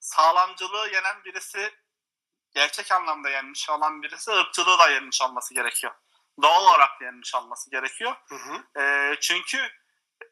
sağlamcılığı 0.00 0.88
yenen 0.92 1.24
birisi 1.24 1.79
gerçek 2.54 2.92
anlamda 2.92 3.30
yenmiş 3.30 3.70
olan 3.70 4.02
birisi 4.02 4.30
ırkçılığı 4.30 4.78
da 4.78 4.88
yenmiş 4.90 5.22
olması 5.22 5.54
gerekiyor. 5.54 5.94
Doğal 6.42 6.64
olarak 6.64 7.00
yenmiş 7.00 7.34
olması 7.34 7.70
gerekiyor. 7.70 8.16
Hı 8.28 8.34
hı. 8.34 8.80
E, 8.82 9.16
çünkü 9.20 9.58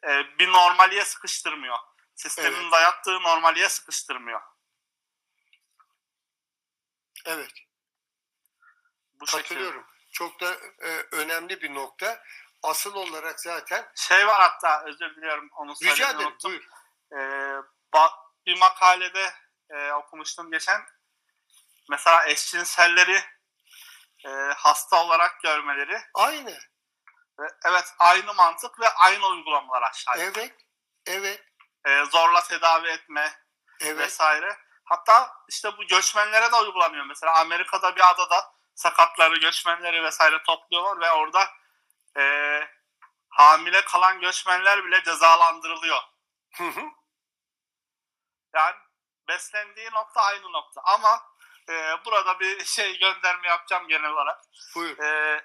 e, 0.07 0.39
bir 0.39 0.51
normaliye 0.51 1.05
sıkıştırmıyor. 1.05 1.77
Sistemin 2.15 2.61
Evet. 2.61 2.71
dayattığı 2.71 3.23
normaliye 3.23 3.69
sıkıştırmıyor. 3.69 4.41
Evet. 7.25 7.51
Bu 9.13 9.27
şekilde. 9.27 9.43
Katılıyorum. 9.47 9.85
Çok 10.11 10.41
da 10.41 10.53
e, 10.83 10.89
önemli 11.11 11.61
bir 11.61 11.73
nokta. 11.73 12.23
asıl 12.63 12.93
olarak 12.95 13.39
zaten 13.39 13.91
Şey 13.95 14.27
var 14.27 14.41
hatta 14.41 14.83
özür 14.85 15.15
diliyorum 15.15 15.49
onu 15.51 15.73
rica 15.83 16.09
ederim 16.09 16.27
unuttum. 16.27 16.51
buyur. 16.51 16.63
Ee, 17.11 17.15
ba- 17.93 18.13
bir 18.45 18.57
makalede 18.59 19.33
e, 19.69 19.91
okumuştum 19.91 20.51
geçen. 20.51 20.81
Mesela 21.89 22.25
eşcinselleri 22.25 23.23
e, 24.25 24.29
hasta 24.57 25.03
olarak 25.03 25.41
görmeleri. 25.41 26.01
Aynı. 26.13 26.51
Ve 27.39 27.47
evet 27.65 27.93
aynı 27.99 28.33
mantık 28.33 28.79
ve 28.79 28.89
aynı 28.89 29.25
uygulamalar 29.25 29.81
aşağıya. 29.81 30.25
Evet. 30.25 30.55
Evet. 31.05 31.43
E, 31.85 32.05
zorla 32.05 32.43
tedavi 32.43 32.87
etme 32.87 33.33
Evet. 33.81 33.97
vesaire. 33.97 34.57
Hatta 34.85 35.33
işte 35.49 35.77
bu 35.77 35.83
göçmenlere 35.83 36.51
de 36.51 36.55
uygulanıyor. 36.55 37.05
Mesela 37.05 37.39
Amerika'da 37.39 37.95
bir 37.95 38.09
adada 38.09 38.53
sakatları, 38.75 39.35
göçmenleri 39.35 40.03
vesaire 40.03 40.43
topluyorlar 40.43 41.01
ve 41.01 41.11
orada 41.11 41.47
e, 42.17 42.23
hamile 43.29 43.81
kalan 43.81 44.19
göçmenler 44.19 44.85
bile 44.85 45.03
cezalandırılıyor. 45.03 46.01
Hı 46.57 46.63
hı. 46.63 46.81
Yani 48.55 48.75
beslendiği 49.27 49.91
nokta 49.91 50.21
aynı 50.21 50.51
nokta. 50.51 50.81
Ama 50.83 51.21
e, 51.69 52.05
burada 52.05 52.39
bir 52.39 52.65
şey 52.65 52.99
gönderme 52.99 53.47
yapacağım 53.47 53.87
genel 53.87 54.09
olarak. 54.09 54.41
Buyur. 54.75 54.99
E, 54.99 55.41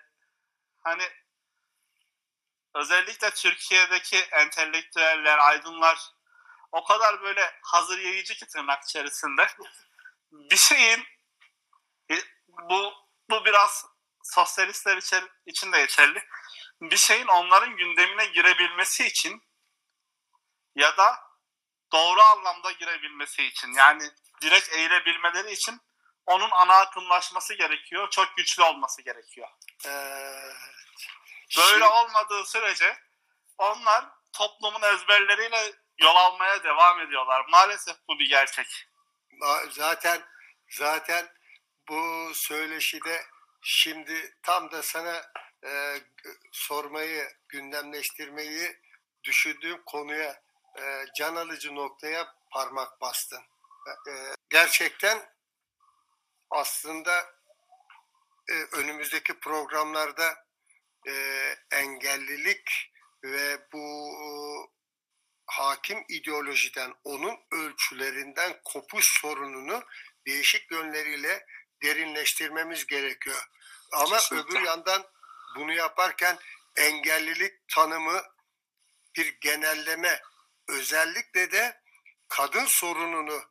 hani 0.82 1.08
özellikle 2.74 3.30
Türkiye'deki 3.30 4.18
entelektüeller, 4.18 5.38
aydınlar 5.38 5.98
o 6.72 6.84
kadar 6.84 7.22
böyle 7.22 7.60
hazır 7.62 7.98
yayıcı 7.98 8.34
ki 8.34 8.46
tırnak 8.46 8.82
içerisinde 8.82 9.46
bir 10.32 10.56
şeyin 10.56 11.04
e, 12.10 12.14
bu 12.48 12.92
bu 13.30 13.44
biraz 13.44 13.86
sosyalistler 14.22 14.96
için, 14.96 15.30
için 15.46 15.72
de 15.72 15.80
geçerli. 15.80 16.28
Bir 16.80 16.96
şeyin 16.96 17.26
onların 17.26 17.76
gündemine 17.76 18.26
girebilmesi 18.26 19.06
için 19.06 19.42
ya 20.76 20.96
da 20.96 21.18
doğru 21.92 22.20
anlamda 22.20 22.72
girebilmesi 22.72 23.42
için 23.44 23.72
yani 23.72 24.10
direkt 24.42 24.72
eğilebilmeleri 24.72 25.52
için 25.52 25.80
onun 26.26 26.50
ana 26.50 26.74
akımlaşması 26.74 27.54
gerekiyor. 27.54 28.10
Çok 28.10 28.36
güçlü 28.36 28.62
olması 28.62 29.02
gerekiyor. 29.02 29.48
Evet. 29.84 30.56
Böyle 31.56 31.70
Şimdi- 31.70 31.84
olmadığı 31.84 32.44
sürece 32.44 32.96
onlar 33.58 34.04
toplumun 34.32 34.82
ezberleriyle 34.82 35.72
yol 35.98 36.16
almaya 36.16 36.64
devam 36.64 37.00
ediyorlar. 37.00 37.44
Maalesef 37.48 37.96
bu 38.08 38.18
bir 38.18 38.28
gerçek. 38.28 38.86
zaten 39.70 40.22
zaten 40.70 41.28
bu 41.88 42.30
söyleşide 42.34 43.24
şimdi 43.62 44.36
tam 44.42 44.70
da 44.70 44.82
sana 44.82 45.22
e, 45.64 46.00
sormayı, 46.52 47.28
gündemleştirmeyi 47.48 48.80
düşündüğüm 49.24 49.82
konuya, 49.82 50.42
e, 50.78 51.04
can 51.16 51.36
alıcı 51.36 51.74
noktaya 51.74 52.34
parmak 52.50 53.00
bastın. 53.00 53.42
E, 54.08 54.12
gerçekten 54.50 55.33
aslında 56.54 57.34
e, 58.48 58.52
önümüzdeki 58.52 59.40
programlarda 59.40 60.44
e, 61.08 61.12
engellilik 61.70 62.92
ve 63.24 63.58
bu 63.72 64.10
hakim 65.46 66.04
ideolojiden, 66.08 66.94
onun 67.04 67.36
ölçülerinden 67.52 68.60
kopuş 68.64 69.20
sorununu 69.20 69.82
değişik 70.26 70.70
yönleriyle 70.70 71.46
derinleştirmemiz 71.82 72.86
gerekiyor. 72.86 73.48
Ama 73.92 74.18
Kesinlikle. 74.18 74.58
öbür 74.58 74.66
yandan 74.66 75.06
bunu 75.56 75.72
yaparken 75.72 76.38
engellilik 76.76 77.68
tanımı 77.68 78.22
bir 79.16 79.38
genelleme, 79.40 80.22
özellikle 80.68 81.52
de 81.52 81.80
kadın 82.28 82.66
sorununu, 82.68 83.42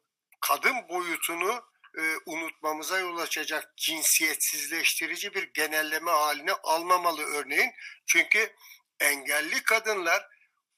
kadın 0.42 0.90
boyutunu 0.90 1.73
e, 1.98 2.02
unutmamıza 2.26 3.00
yol 3.00 3.18
açacak 3.18 3.78
cinsiyetsizleştirici 3.78 5.34
bir 5.34 5.54
genelleme 5.54 6.12
haline 6.12 6.54
almamalı 6.54 7.22
örneğin. 7.24 7.72
Çünkü 8.06 8.56
engelli 9.00 9.64
kadınlar 9.64 10.28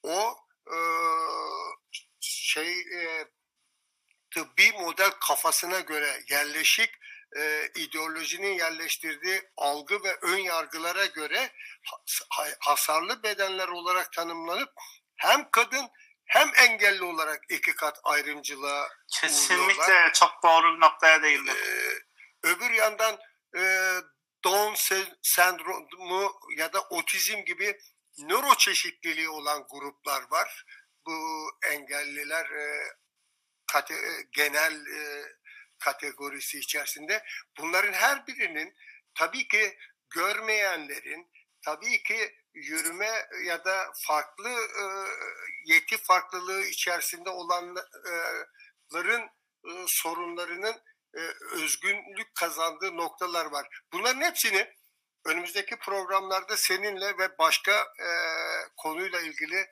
o 0.02 0.36
e, 0.66 0.78
şey 2.20 2.80
e, 2.80 3.28
tıbbi 4.30 4.72
model 4.72 5.10
kafasına 5.10 5.80
göre 5.80 6.22
yerleşik 6.30 6.90
e, 7.36 7.70
ideolojinin 7.74 8.54
yerleştirdiği 8.54 9.42
algı 9.56 10.04
ve 10.04 10.16
ön 10.22 10.38
yargılara 10.38 11.06
göre 11.06 11.52
ha- 12.28 12.48
hasarlı 12.60 13.22
bedenler 13.22 13.68
olarak 13.68 14.12
tanımlanıp 14.12 14.72
hem 15.16 15.50
kadın 15.50 15.88
hem 16.26 16.50
engelli 16.56 17.04
olarak 17.04 17.44
iki 17.48 17.74
kat 17.74 17.98
ayrımcılığa 18.04 18.88
Kesinlikle 19.20 19.64
Uğruyorlar. 19.64 20.12
çok 20.12 20.30
doğru 20.42 20.74
bir 20.76 20.80
noktaya 20.80 21.22
değindin. 21.22 21.52
ee, 21.56 21.98
öbür 22.48 22.70
yandan 22.70 23.18
e, 23.56 23.92
Down 24.44 24.74
se- 24.74 25.16
sendromu 25.22 26.40
ya 26.56 26.72
da 26.72 26.80
otizm 26.80 27.38
gibi 27.44 27.78
nöro 28.18 28.54
çeşitliliği 28.54 29.28
olan 29.28 29.66
gruplar 29.70 30.22
var. 30.30 30.64
Bu 31.06 31.48
engelliler 31.66 32.44
e, 32.50 32.92
kate- 33.72 33.94
e, 33.94 34.22
genel 34.32 34.86
e, 34.86 35.24
kategorisi 35.78 36.58
içerisinde. 36.58 37.24
Bunların 37.58 37.92
her 37.92 38.26
birinin 38.26 38.74
tabii 39.14 39.48
ki 39.48 39.78
görmeyenlerin, 40.10 41.30
tabii 41.64 42.02
ki 42.02 42.36
yürüme 42.56 43.28
ya 43.44 43.64
da 43.64 43.92
farklı 44.06 44.48
e, 44.50 44.84
yeti 45.64 45.96
farklılığı 45.96 46.62
içerisinde 46.62 47.30
olanların 47.30 49.22
e, 49.64 49.70
sorunlarının 49.86 50.82
e, 51.14 51.20
özgünlük 51.52 52.34
kazandığı 52.34 52.96
noktalar 52.96 53.46
var. 53.46 53.68
Bunların 53.92 54.20
hepsini 54.20 54.74
önümüzdeki 55.24 55.78
programlarda 55.78 56.56
seninle 56.56 57.18
ve 57.18 57.38
başka 57.38 57.86
konuyla 58.76 59.20
ilgili 59.20 59.66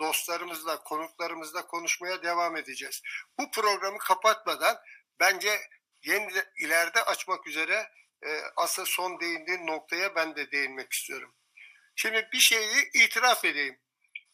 dostlarımızla, 0.00 0.82
konuklarımızla 0.82 1.66
konuşmaya 1.66 2.22
devam 2.22 2.56
edeceğiz. 2.56 3.02
Bu 3.38 3.50
programı 3.50 3.98
kapatmadan 3.98 4.76
bence 5.20 5.60
yeni 6.02 6.34
de- 6.34 6.50
ileride 6.58 7.02
açmak 7.02 7.46
üzere 7.46 7.90
e, 8.26 8.40
asıl 8.56 8.84
son 8.84 9.20
değindiğin 9.20 9.66
noktaya 9.66 10.14
ben 10.14 10.36
de 10.36 10.50
değinmek 10.50 10.92
istiyorum. 10.92 11.34
Şimdi 12.02 12.28
bir 12.32 12.38
şeyi 12.38 12.90
itiraf 12.94 13.44
edeyim. 13.44 13.78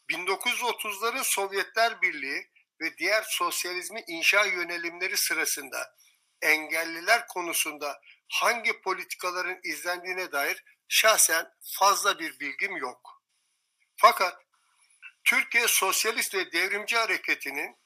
1930'ların 0.09 1.23
Sovyetler 1.23 2.01
Birliği 2.01 2.51
ve 2.81 2.97
diğer 2.97 3.23
sosyalizmi 3.29 4.03
inşa 4.07 4.45
yönelimleri 4.45 5.17
sırasında 5.17 5.95
engelliler 6.41 7.27
konusunda 7.27 8.01
hangi 8.27 8.81
politikaların 8.81 9.59
izlendiğine 9.63 10.31
dair 10.31 10.63
şahsen 10.87 11.53
fazla 11.79 12.19
bir 12.19 12.39
bilgim 12.39 12.77
yok. 12.77 13.23
Fakat 13.95 14.41
Türkiye 15.23 15.67
Sosyalist 15.67 16.35
ve 16.35 16.51
Devrimci 16.51 16.97
Hareketi'nin 16.97 17.77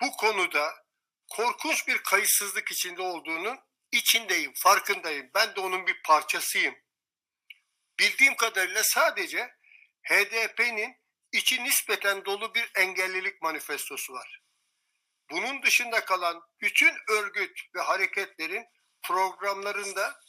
bu 0.00 0.16
konuda 0.16 0.74
korkunç 1.30 1.88
bir 1.88 1.98
kayıtsızlık 1.98 2.72
içinde 2.72 3.02
olduğunun 3.02 3.58
içindeyim, 3.92 4.52
farkındayım. 4.54 5.30
Ben 5.34 5.56
de 5.56 5.60
onun 5.60 5.86
bir 5.86 6.02
parçasıyım. 6.02 6.85
Bildiğim 7.98 8.36
kadarıyla 8.36 8.82
sadece 8.84 9.54
HDP'nin 10.02 10.96
içi 11.32 11.64
nispeten 11.64 12.24
dolu 12.24 12.54
bir 12.54 12.70
engellilik 12.74 13.42
manifestosu 13.42 14.12
var. 14.12 14.42
Bunun 15.30 15.62
dışında 15.62 16.04
kalan 16.04 16.42
bütün 16.60 16.94
örgüt 17.08 17.60
ve 17.74 17.80
hareketlerin 17.80 18.64
programlarında 19.02 20.20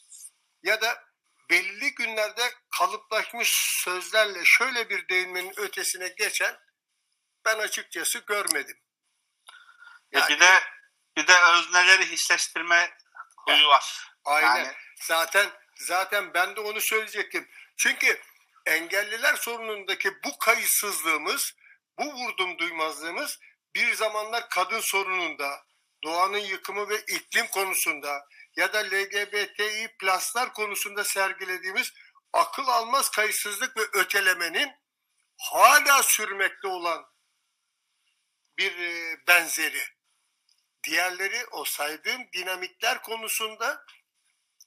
ya 0.62 0.80
da 0.80 1.04
belli 1.50 1.94
günlerde 1.94 2.52
kalıplaşmış 2.78 3.50
sözlerle 3.84 4.40
şöyle 4.44 4.88
bir 4.90 5.08
değinmenin 5.08 5.52
ötesine 5.60 6.08
geçen 6.08 6.58
ben 7.44 7.58
açıkçası 7.58 8.18
görmedim. 8.18 8.76
E, 10.12 10.18
Yani- 10.18 10.28
bir 10.34 10.40
de 10.40 10.60
bir 11.16 11.26
de 11.26 11.38
özneleri 11.40 12.10
hiçleştirme 12.10 12.96
huyu 13.36 13.68
var. 13.68 14.08
Aynen. 14.24 14.56
Yani- 14.64 14.74
Zaten 15.02 15.50
zaten 15.78 16.34
ben 16.34 16.56
de 16.56 16.60
onu 16.60 16.80
söyleyecektim. 16.80 17.48
Çünkü 17.76 18.20
engelliler 18.66 19.36
sorunundaki 19.36 20.10
bu 20.24 20.38
kayıtsızlığımız, 20.38 21.52
bu 21.98 22.12
vurdum 22.14 22.58
duymazlığımız 22.58 23.38
bir 23.74 23.94
zamanlar 23.94 24.48
kadın 24.48 24.80
sorununda, 24.80 25.66
doğanın 26.04 26.38
yıkımı 26.38 26.88
ve 26.88 27.00
iklim 27.00 27.46
konusunda 27.46 28.28
ya 28.56 28.72
da 28.72 28.78
LGBTİ 28.78 29.96
pluslar 29.98 30.52
konusunda 30.52 31.04
sergilediğimiz 31.04 31.92
akıl 32.32 32.68
almaz 32.68 33.10
kayıtsızlık 33.10 33.76
ve 33.76 33.82
ötelemenin 33.92 34.70
hala 35.38 36.02
sürmekte 36.02 36.68
olan 36.68 37.06
bir 38.58 38.78
e, 38.78 39.16
benzeri. 39.28 39.82
Diğerleri 40.84 41.46
o 41.50 41.64
saydığım 41.64 42.32
dinamikler 42.32 43.02
konusunda 43.02 43.84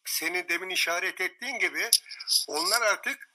senin 0.05 0.49
demin 0.49 0.69
işaret 0.69 1.21
ettiğin 1.21 1.59
gibi 1.59 1.89
onlar 2.47 2.81
artık 2.81 3.29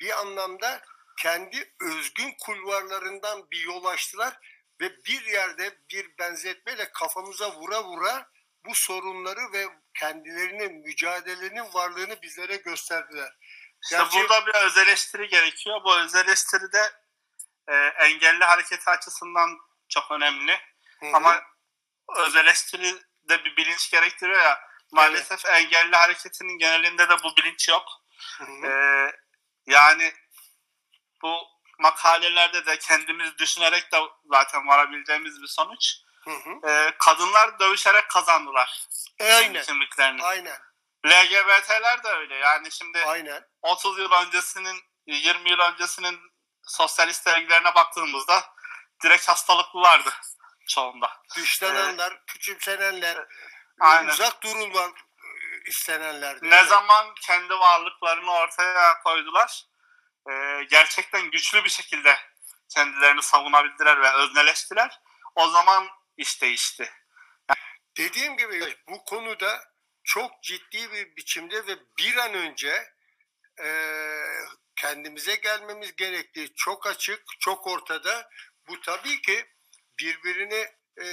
bir 0.00 0.20
anlamda 0.20 0.82
kendi 1.18 1.74
özgün 1.80 2.34
kulvarlarından 2.40 3.50
bir 3.50 3.60
yol 3.60 3.84
açtılar 3.84 4.38
ve 4.80 5.04
bir 5.04 5.24
yerde 5.26 5.78
bir 5.90 6.18
benzetmeyle 6.18 6.92
kafamıza 6.92 7.52
vura 7.52 7.84
vura 7.84 8.30
bu 8.64 8.74
sorunları 8.74 9.52
ve 9.52 9.66
kendilerinin 9.98 10.72
mücadelenin 10.72 11.74
varlığını 11.74 12.22
bizlere 12.22 12.56
gösterdiler. 12.56 13.32
İşte 13.82 13.96
Gerçi... 13.96 14.18
burada 14.18 14.46
bir 14.46 14.54
öz 14.54 14.78
eleştiri 14.78 15.28
gerekiyor. 15.28 15.80
Bu 15.84 15.96
öz 15.96 16.14
eleştiri 16.14 16.72
de 16.72 16.92
e, 17.68 17.74
engelli 17.76 18.44
hareketi 18.44 18.90
açısından 18.90 19.58
çok 19.88 20.10
önemli. 20.10 20.52
Hı-hı. 21.00 21.10
Ama 21.14 21.42
öz 22.16 22.36
eleştiri 22.36 22.94
de 23.28 23.44
bir 23.44 23.56
bilinç 23.56 23.90
gerektiriyor 23.90 24.40
ya. 24.40 24.69
Maalesef 24.92 25.44
evet. 25.46 25.54
engelli 25.60 25.96
hareketinin 25.96 26.58
genelinde 26.58 27.08
de 27.08 27.22
bu 27.22 27.36
bilinç 27.36 27.68
yok. 27.68 27.84
Ee, 28.64 29.12
yani 29.66 30.12
bu 31.22 31.38
makalelerde 31.78 32.66
de 32.66 32.78
kendimiz 32.78 33.38
düşünerek 33.38 33.92
de 33.92 34.00
zaten 34.24 34.66
varabileceğimiz 34.68 35.42
bir 35.42 35.46
sonuç. 35.46 35.94
Hı 36.24 36.30
hı. 36.30 36.70
Ee, 36.70 36.94
kadınlar 36.98 37.58
dövüşerek 37.58 38.08
kazandılar. 38.10 38.86
Aynen. 39.20 39.62
Kimliklerini. 39.62 40.22
Aynen. 40.22 40.58
LGBT'ler 41.06 42.04
de 42.04 42.08
öyle. 42.08 42.34
Yani 42.34 42.72
şimdi 42.72 42.98
Aynen. 43.04 43.42
30 43.62 43.98
yıl 43.98 44.12
öncesinin 44.12 44.80
20 45.06 45.50
yıl 45.50 45.58
öncesinin 45.58 46.20
sosyalist 46.62 47.26
dergilerine 47.26 47.74
baktığımızda 47.74 48.44
direkt 49.02 49.28
hastalıklılardı 49.28 50.10
çoğunda. 50.68 51.10
Dışlananlar, 51.36 52.12
ee, 52.12 52.20
küçümsenenler, 52.26 53.26
Aynen. 53.80 54.12
uzak 54.12 54.42
durulma 54.42 54.82
e, 54.84 54.90
istenenler. 55.66 56.38
Ne 56.42 56.64
zaman 56.64 57.14
kendi 57.20 57.54
varlıklarını 57.54 58.32
ortaya 58.32 59.02
koydular, 59.02 59.64
e, 60.30 60.64
gerçekten 60.70 61.30
güçlü 61.30 61.64
bir 61.64 61.70
şekilde 61.70 62.16
kendilerini 62.68 63.22
savunabildiler 63.22 64.02
ve 64.02 64.12
özneleştiler. 64.12 65.00
O 65.34 65.48
zaman 65.48 65.88
iş 66.16 66.42
değişti. 66.42 66.92
Dediğim 67.96 68.36
gibi 68.36 68.76
bu 68.88 69.04
konuda 69.04 69.64
çok 70.04 70.42
ciddi 70.42 70.92
bir 70.92 71.16
biçimde 71.16 71.66
ve 71.66 71.78
bir 71.98 72.16
an 72.16 72.34
önce 72.34 72.92
e, 73.64 73.68
kendimize 74.76 75.34
gelmemiz 75.34 75.96
gerektiği 75.96 76.54
çok 76.54 76.86
açık, 76.86 77.22
çok 77.40 77.66
ortada. 77.66 78.28
Bu 78.68 78.80
tabii 78.80 79.22
ki 79.22 79.46
birbirini 79.98 80.68
e, 81.02 81.06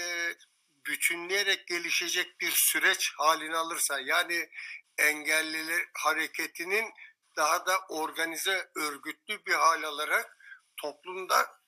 bütünleyerek 0.87 1.67
gelişecek 1.67 2.41
bir 2.41 2.51
süreç 2.51 3.13
halini 3.17 3.57
alırsa 3.57 3.99
yani 3.99 4.49
engelliler 4.97 5.85
hareketinin 5.93 6.93
daha 7.37 7.65
da 7.65 7.79
organize 7.89 8.69
örgütlü 8.75 9.45
bir 9.45 9.53
hal 9.53 9.83
alarak 9.83 10.37
toplumda 10.77 11.59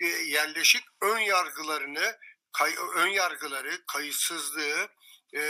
e, 0.00 0.06
yerleşik 0.06 0.84
ön 1.02 1.18
yargılarını 1.18 2.18
kay, 2.52 2.74
ön 2.96 3.06
yargıları 3.06 3.86
kayıtsızlığı 3.86 4.88
e, 5.34 5.40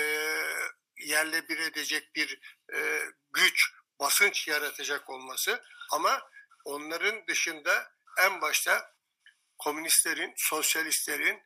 yerle 0.96 1.48
bir 1.48 1.58
edecek 1.58 2.14
bir 2.16 2.40
e, 2.74 3.00
güç 3.32 3.70
basınç 4.00 4.48
yaratacak 4.48 5.10
olması. 5.10 5.62
Ama 5.92 6.22
onların 6.64 7.26
dışında 7.26 7.92
en 8.18 8.40
başta 8.40 8.94
komünistlerin, 9.58 10.32
sosyalistlerin 10.36 11.42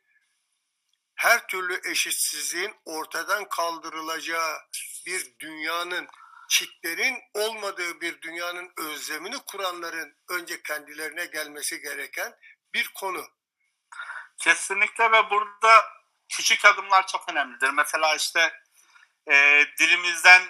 her 1.19 1.47
türlü 1.47 1.91
eşitsizliğin 1.91 2.75
ortadan 2.85 3.49
kaldırılacağı 3.49 4.57
bir 5.05 5.39
dünyanın 5.39 6.07
çitlerin 6.49 7.17
olmadığı 7.33 8.01
bir 8.01 8.21
dünyanın 8.21 8.73
özlemini 8.77 9.37
kuranların 9.37 10.17
önce 10.29 10.61
kendilerine 10.63 11.25
gelmesi 11.25 11.81
gereken 11.81 12.35
bir 12.73 12.87
konu. 12.87 13.25
Kesinlikle 14.37 15.11
ve 15.11 15.29
burada 15.29 15.85
küçük 16.29 16.65
adımlar 16.65 17.07
çok 17.07 17.29
önemlidir. 17.31 17.69
Mesela 17.69 18.15
işte 18.15 18.53
e, 19.31 19.65
dilimizden 19.79 20.41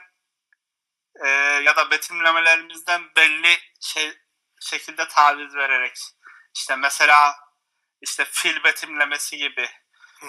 e, 1.26 1.28
ya 1.64 1.76
da 1.76 1.92
betimlemelerimizden 1.92 3.16
belli 3.16 3.58
şey 3.82 4.18
şekilde 4.62 5.08
taviz 5.08 5.56
vererek 5.56 5.98
işte 6.56 6.76
mesela 6.76 7.36
işte 8.02 8.26
fil 8.26 8.64
betimlemesi 8.64 9.38
gibi. 9.38 9.70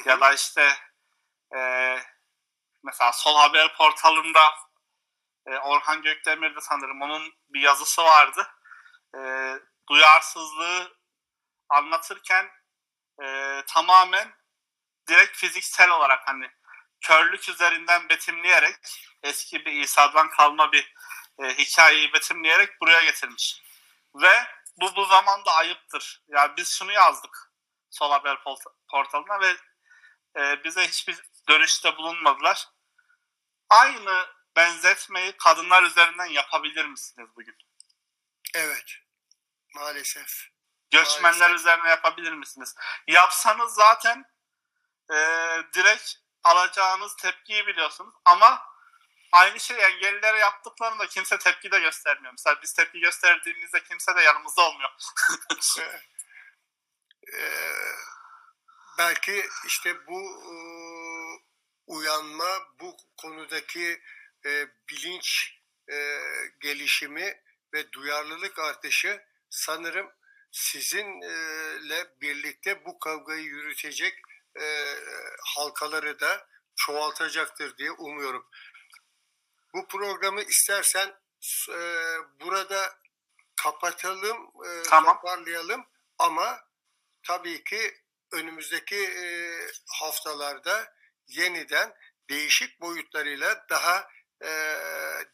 Ya 0.05 0.21
da 0.21 0.33
işte 0.33 0.77
e, 1.57 1.61
mesela 2.83 3.13
Sol 3.13 3.37
Haber 3.37 3.77
portalında 3.77 4.55
e, 5.47 5.57
Orhan 5.57 6.03
Gökdemir'de 6.03 6.61
sanırım 6.61 7.03
onun 7.03 7.33
bir 7.49 7.61
yazısı 7.61 8.05
vardı. 8.05 8.47
E, 9.17 9.21
duyarsızlığı 9.89 10.97
anlatırken 11.69 12.51
e, 13.23 13.59
tamamen 13.67 14.35
direkt 15.09 15.37
fiziksel 15.37 15.91
olarak 15.91 16.29
hani 16.29 16.51
körlük 17.01 17.49
üzerinden 17.49 18.09
betimleyerek 18.09 18.77
eski 19.23 19.65
bir 19.65 19.73
İsa'dan 19.73 20.31
kalma 20.31 20.73
bir 20.73 20.95
e, 21.43 21.49
hikayeyi 21.49 22.13
betimleyerek 22.13 22.81
buraya 22.81 23.05
getirmiş. 23.05 23.63
Ve 24.15 24.47
bu 24.81 24.97
bu 24.97 25.05
zamanda 25.05 25.53
ayıptır. 25.53 26.23
Yani 26.29 26.57
biz 26.57 26.69
şunu 26.69 26.93
yazdık 26.93 27.53
Sol 27.91 28.11
Haber 28.11 28.39
portalına 28.91 29.41
ve 29.41 29.57
e, 30.37 30.65
bize 30.65 30.89
hiçbir 30.89 31.19
dönüşte 31.49 31.97
bulunmadılar. 31.97 32.69
Aynı 33.69 34.27
benzetmeyi 34.57 35.37
kadınlar 35.37 35.83
üzerinden 35.83 36.27
yapabilir 36.27 36.85
misiniz 36.85 37.29
bugün? 37.37 37.57
Evet. 38.55 38.95
Maalesef. 39.75 40.49
Göçmenler 40.91 41.41
Maalesef. 41.41 41.61
üzerine 41.61 41.89
yapabilir 41.89 42.33
misiniz? 42.33 42.75
Yapsanız 43.09 43.75
zaten 43.75 44.25
e, 45.13 45.17
direkt 45.75 46.15
alacağınız 46.45 47.17
tepkiyi 47.17 47.67
biliyorsunuz 47.67 48.15
ama 48.25 48.63
aynı 49.33 49.61
şey 49.61 49.85
engellilere 49.85 50.39
yaptıklarında 50.39 51.07
kimse 51.07 51.39
tepki 51.39 51.71
de 51.71 51.81
göstermiyor. 51.81 52.33
Mesela 52.33 52.63
biz 52.63 52.73
tepki 52.73 53.01
gösterdiğimizde 53.01 53.85
kimse 53.85 54.17
de 54.17 54.23
yanımızda 54.23 54.63
olmuyor. 54.63 54.91
ee, 57.35 57.95
belki 59.01 59.49
işte 59.67 60.07
bu 60.07 60.21
e, 60.21 60.55
uyanma, 61.87 62.49
bu 62.81 62.97
konudaki 63.17 64.03
e, 64.47 64.69
bilinç 64.89 65.59
e, 65.93 66.21
gelişimi 66.61 67.43
ve 67.75 67.93
duyarlılık 67.93 68.59
artışı 68.59 69.23
sanırım 69.51 70.13
sizinle 70.53 72.21
birlikte 72.21 72.85
bu 72.85 72.99
kavgayı 72.99 73.43
yürütecek 73.43 74.15
e, 74.61 74.95
halkaları 75.45 76.21
da 76.21 76.49
çoğaltacaktır 76.77 77.77
diye 77.77 77.91
umuyorum. 77.91 78.47
Bu 79.75 79.89
programı 79.89 80.43
istersen 80.43 81.15
e, 81.69 81.79
burada 82.41 82.99
kapatalım, 83.57 84.51
e, 84.67 84.83
tamam. 84.83 85.15
toparlayalım 85.15 85.87
ama 86.19 86.65
tabii 87.23 87.65
ki 87.65 88.01
önümüzdeki 88.33 88.97
e, 88.97 89.27
haftalarda 89.87 90.95
yeniden 91.27 91.95
değişik 92.31 92.81
boyutlarıyla 92.81 93.67
daha 93.71 94.09
e, 94.43 94.51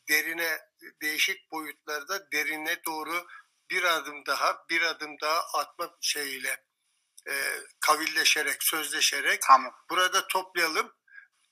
derine, 0.08 0.58
değişik 1.02 1.50
boyutlarda 1.50 2.32
derine 2.32 2.84
doğru 2.84 3.26
bir 3.70 3.84
adım 3.84 4.26
daha, 4.26 4.64
bir 4.70 4.82
adım 4.82 5.20
daha 5.20 5.40
atma 5.40 5.96
şeyiyle 6.00 6.64
e, 7.28 7.34
kavilleşerek, 7.80 8.62
sözleşerek 8.62 9.42
tamam. 9.42 9.72
burada 9.90 10.26
toplayalım 10.26 10.92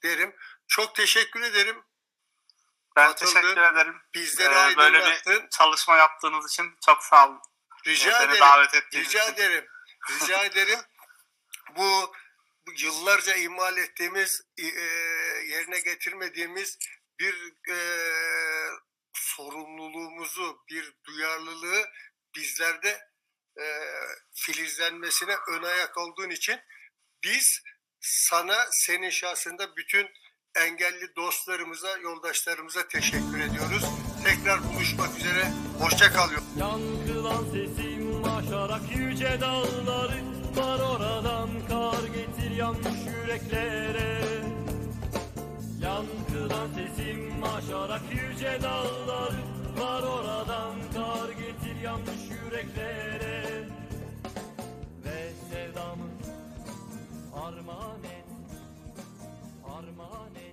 derim. 0.02 0.36
Çok 0.68 0.94
teşekkür 0.94 1.42
ederim. 1.42 1.84
Ben 2.96 3.08
Atıldın. 3.08 3.32
teşekkür 3.32 3.60
ederim. 3.60 4.02
Bizlere 4.14 4.72
ee, 4.72 4.76
böyle 4.76 5.00
bir 5.00 5.48
çalışma 5.50 5.96
yaptığınız 5.96 6.52
için 6.52 6.76
çok 6.86 7.02
sağ 7.02 7.28
olun. 7.28 7.40
Rica 7.86 8.20
ee, 8.20 8.24
ederim. 8.24 8.40
davet 8.40 8.74
ettiğiniz 8.74 9.08
Rica 9.08 9.22
için. 9.22 9.34
ederim. 9.34 9.66
Rica 10.10 10.44
ederim. 10.44 10.78
Bu, 11.76 12.12
yıllarca 12.82 13.34
imal 13.34 13.76
ettiğimiz, 13.76 14.42
e, 14.58 14.66
yerine 15.48 15.80
getirmediğimiz 15.80 16.78
bir 17.20 17.34
e, 17.70 17.78
sorumluluğumuzu, 19.12 20.58
bir 20.70 20.92
duyarlılığı 21.04 21.84
bizlerde 22.36 23.00
e, 23.60 23.64
filizlenmesine 24.34 25.36
ön 25.48 25.62
ayak 25.62 25.98
olduğun 25.98 26.30
için 26.30 26.60
biz 27.24 27.62
sana 28.00 28.66
senin 28.70 29.10
şahsında 29.10 29.76
bütün 29.76 30.06
engelli 30.56 31.16
dostlarımıza, 31.16 31.96
yoldaşlarımıza 31.98 32.88
teşekkür 32.88 33.40
ediyoruz. 33.40 33.84
Tekrar 34.24 34.64
buluşmak 34.64 35.18
üzere. 35.18 35.44
Hoşça 35.80 36.12
kalıyor. 36.12 36.42
Yankılan 36.58 37.44
sesim 37.44 38.24
aşarak 38.24 38.96
yüce 38.96 39.40
dağları 39.40 39.93
yüreklere 43.34 44.20
Yankılan 45.82 46.68
sesim 46.74 47.44
aşarak 47.44 48.02
yüce 48.12 48.58
dağlar 48.62 49.32
Var 49.78 50.02
oradan 50.02 50.74
kar 50.94 51.28
getir 51.28 51.82
yanmış 51.82 52.30
yüreklere. 52.30 53.64
Ve 55.04 55.32
sevdamı 55.50 56.08
armağan 57.34 58.04
et, 58.04 58.24
armağan 59.64 60.34
et. 60.34 60.43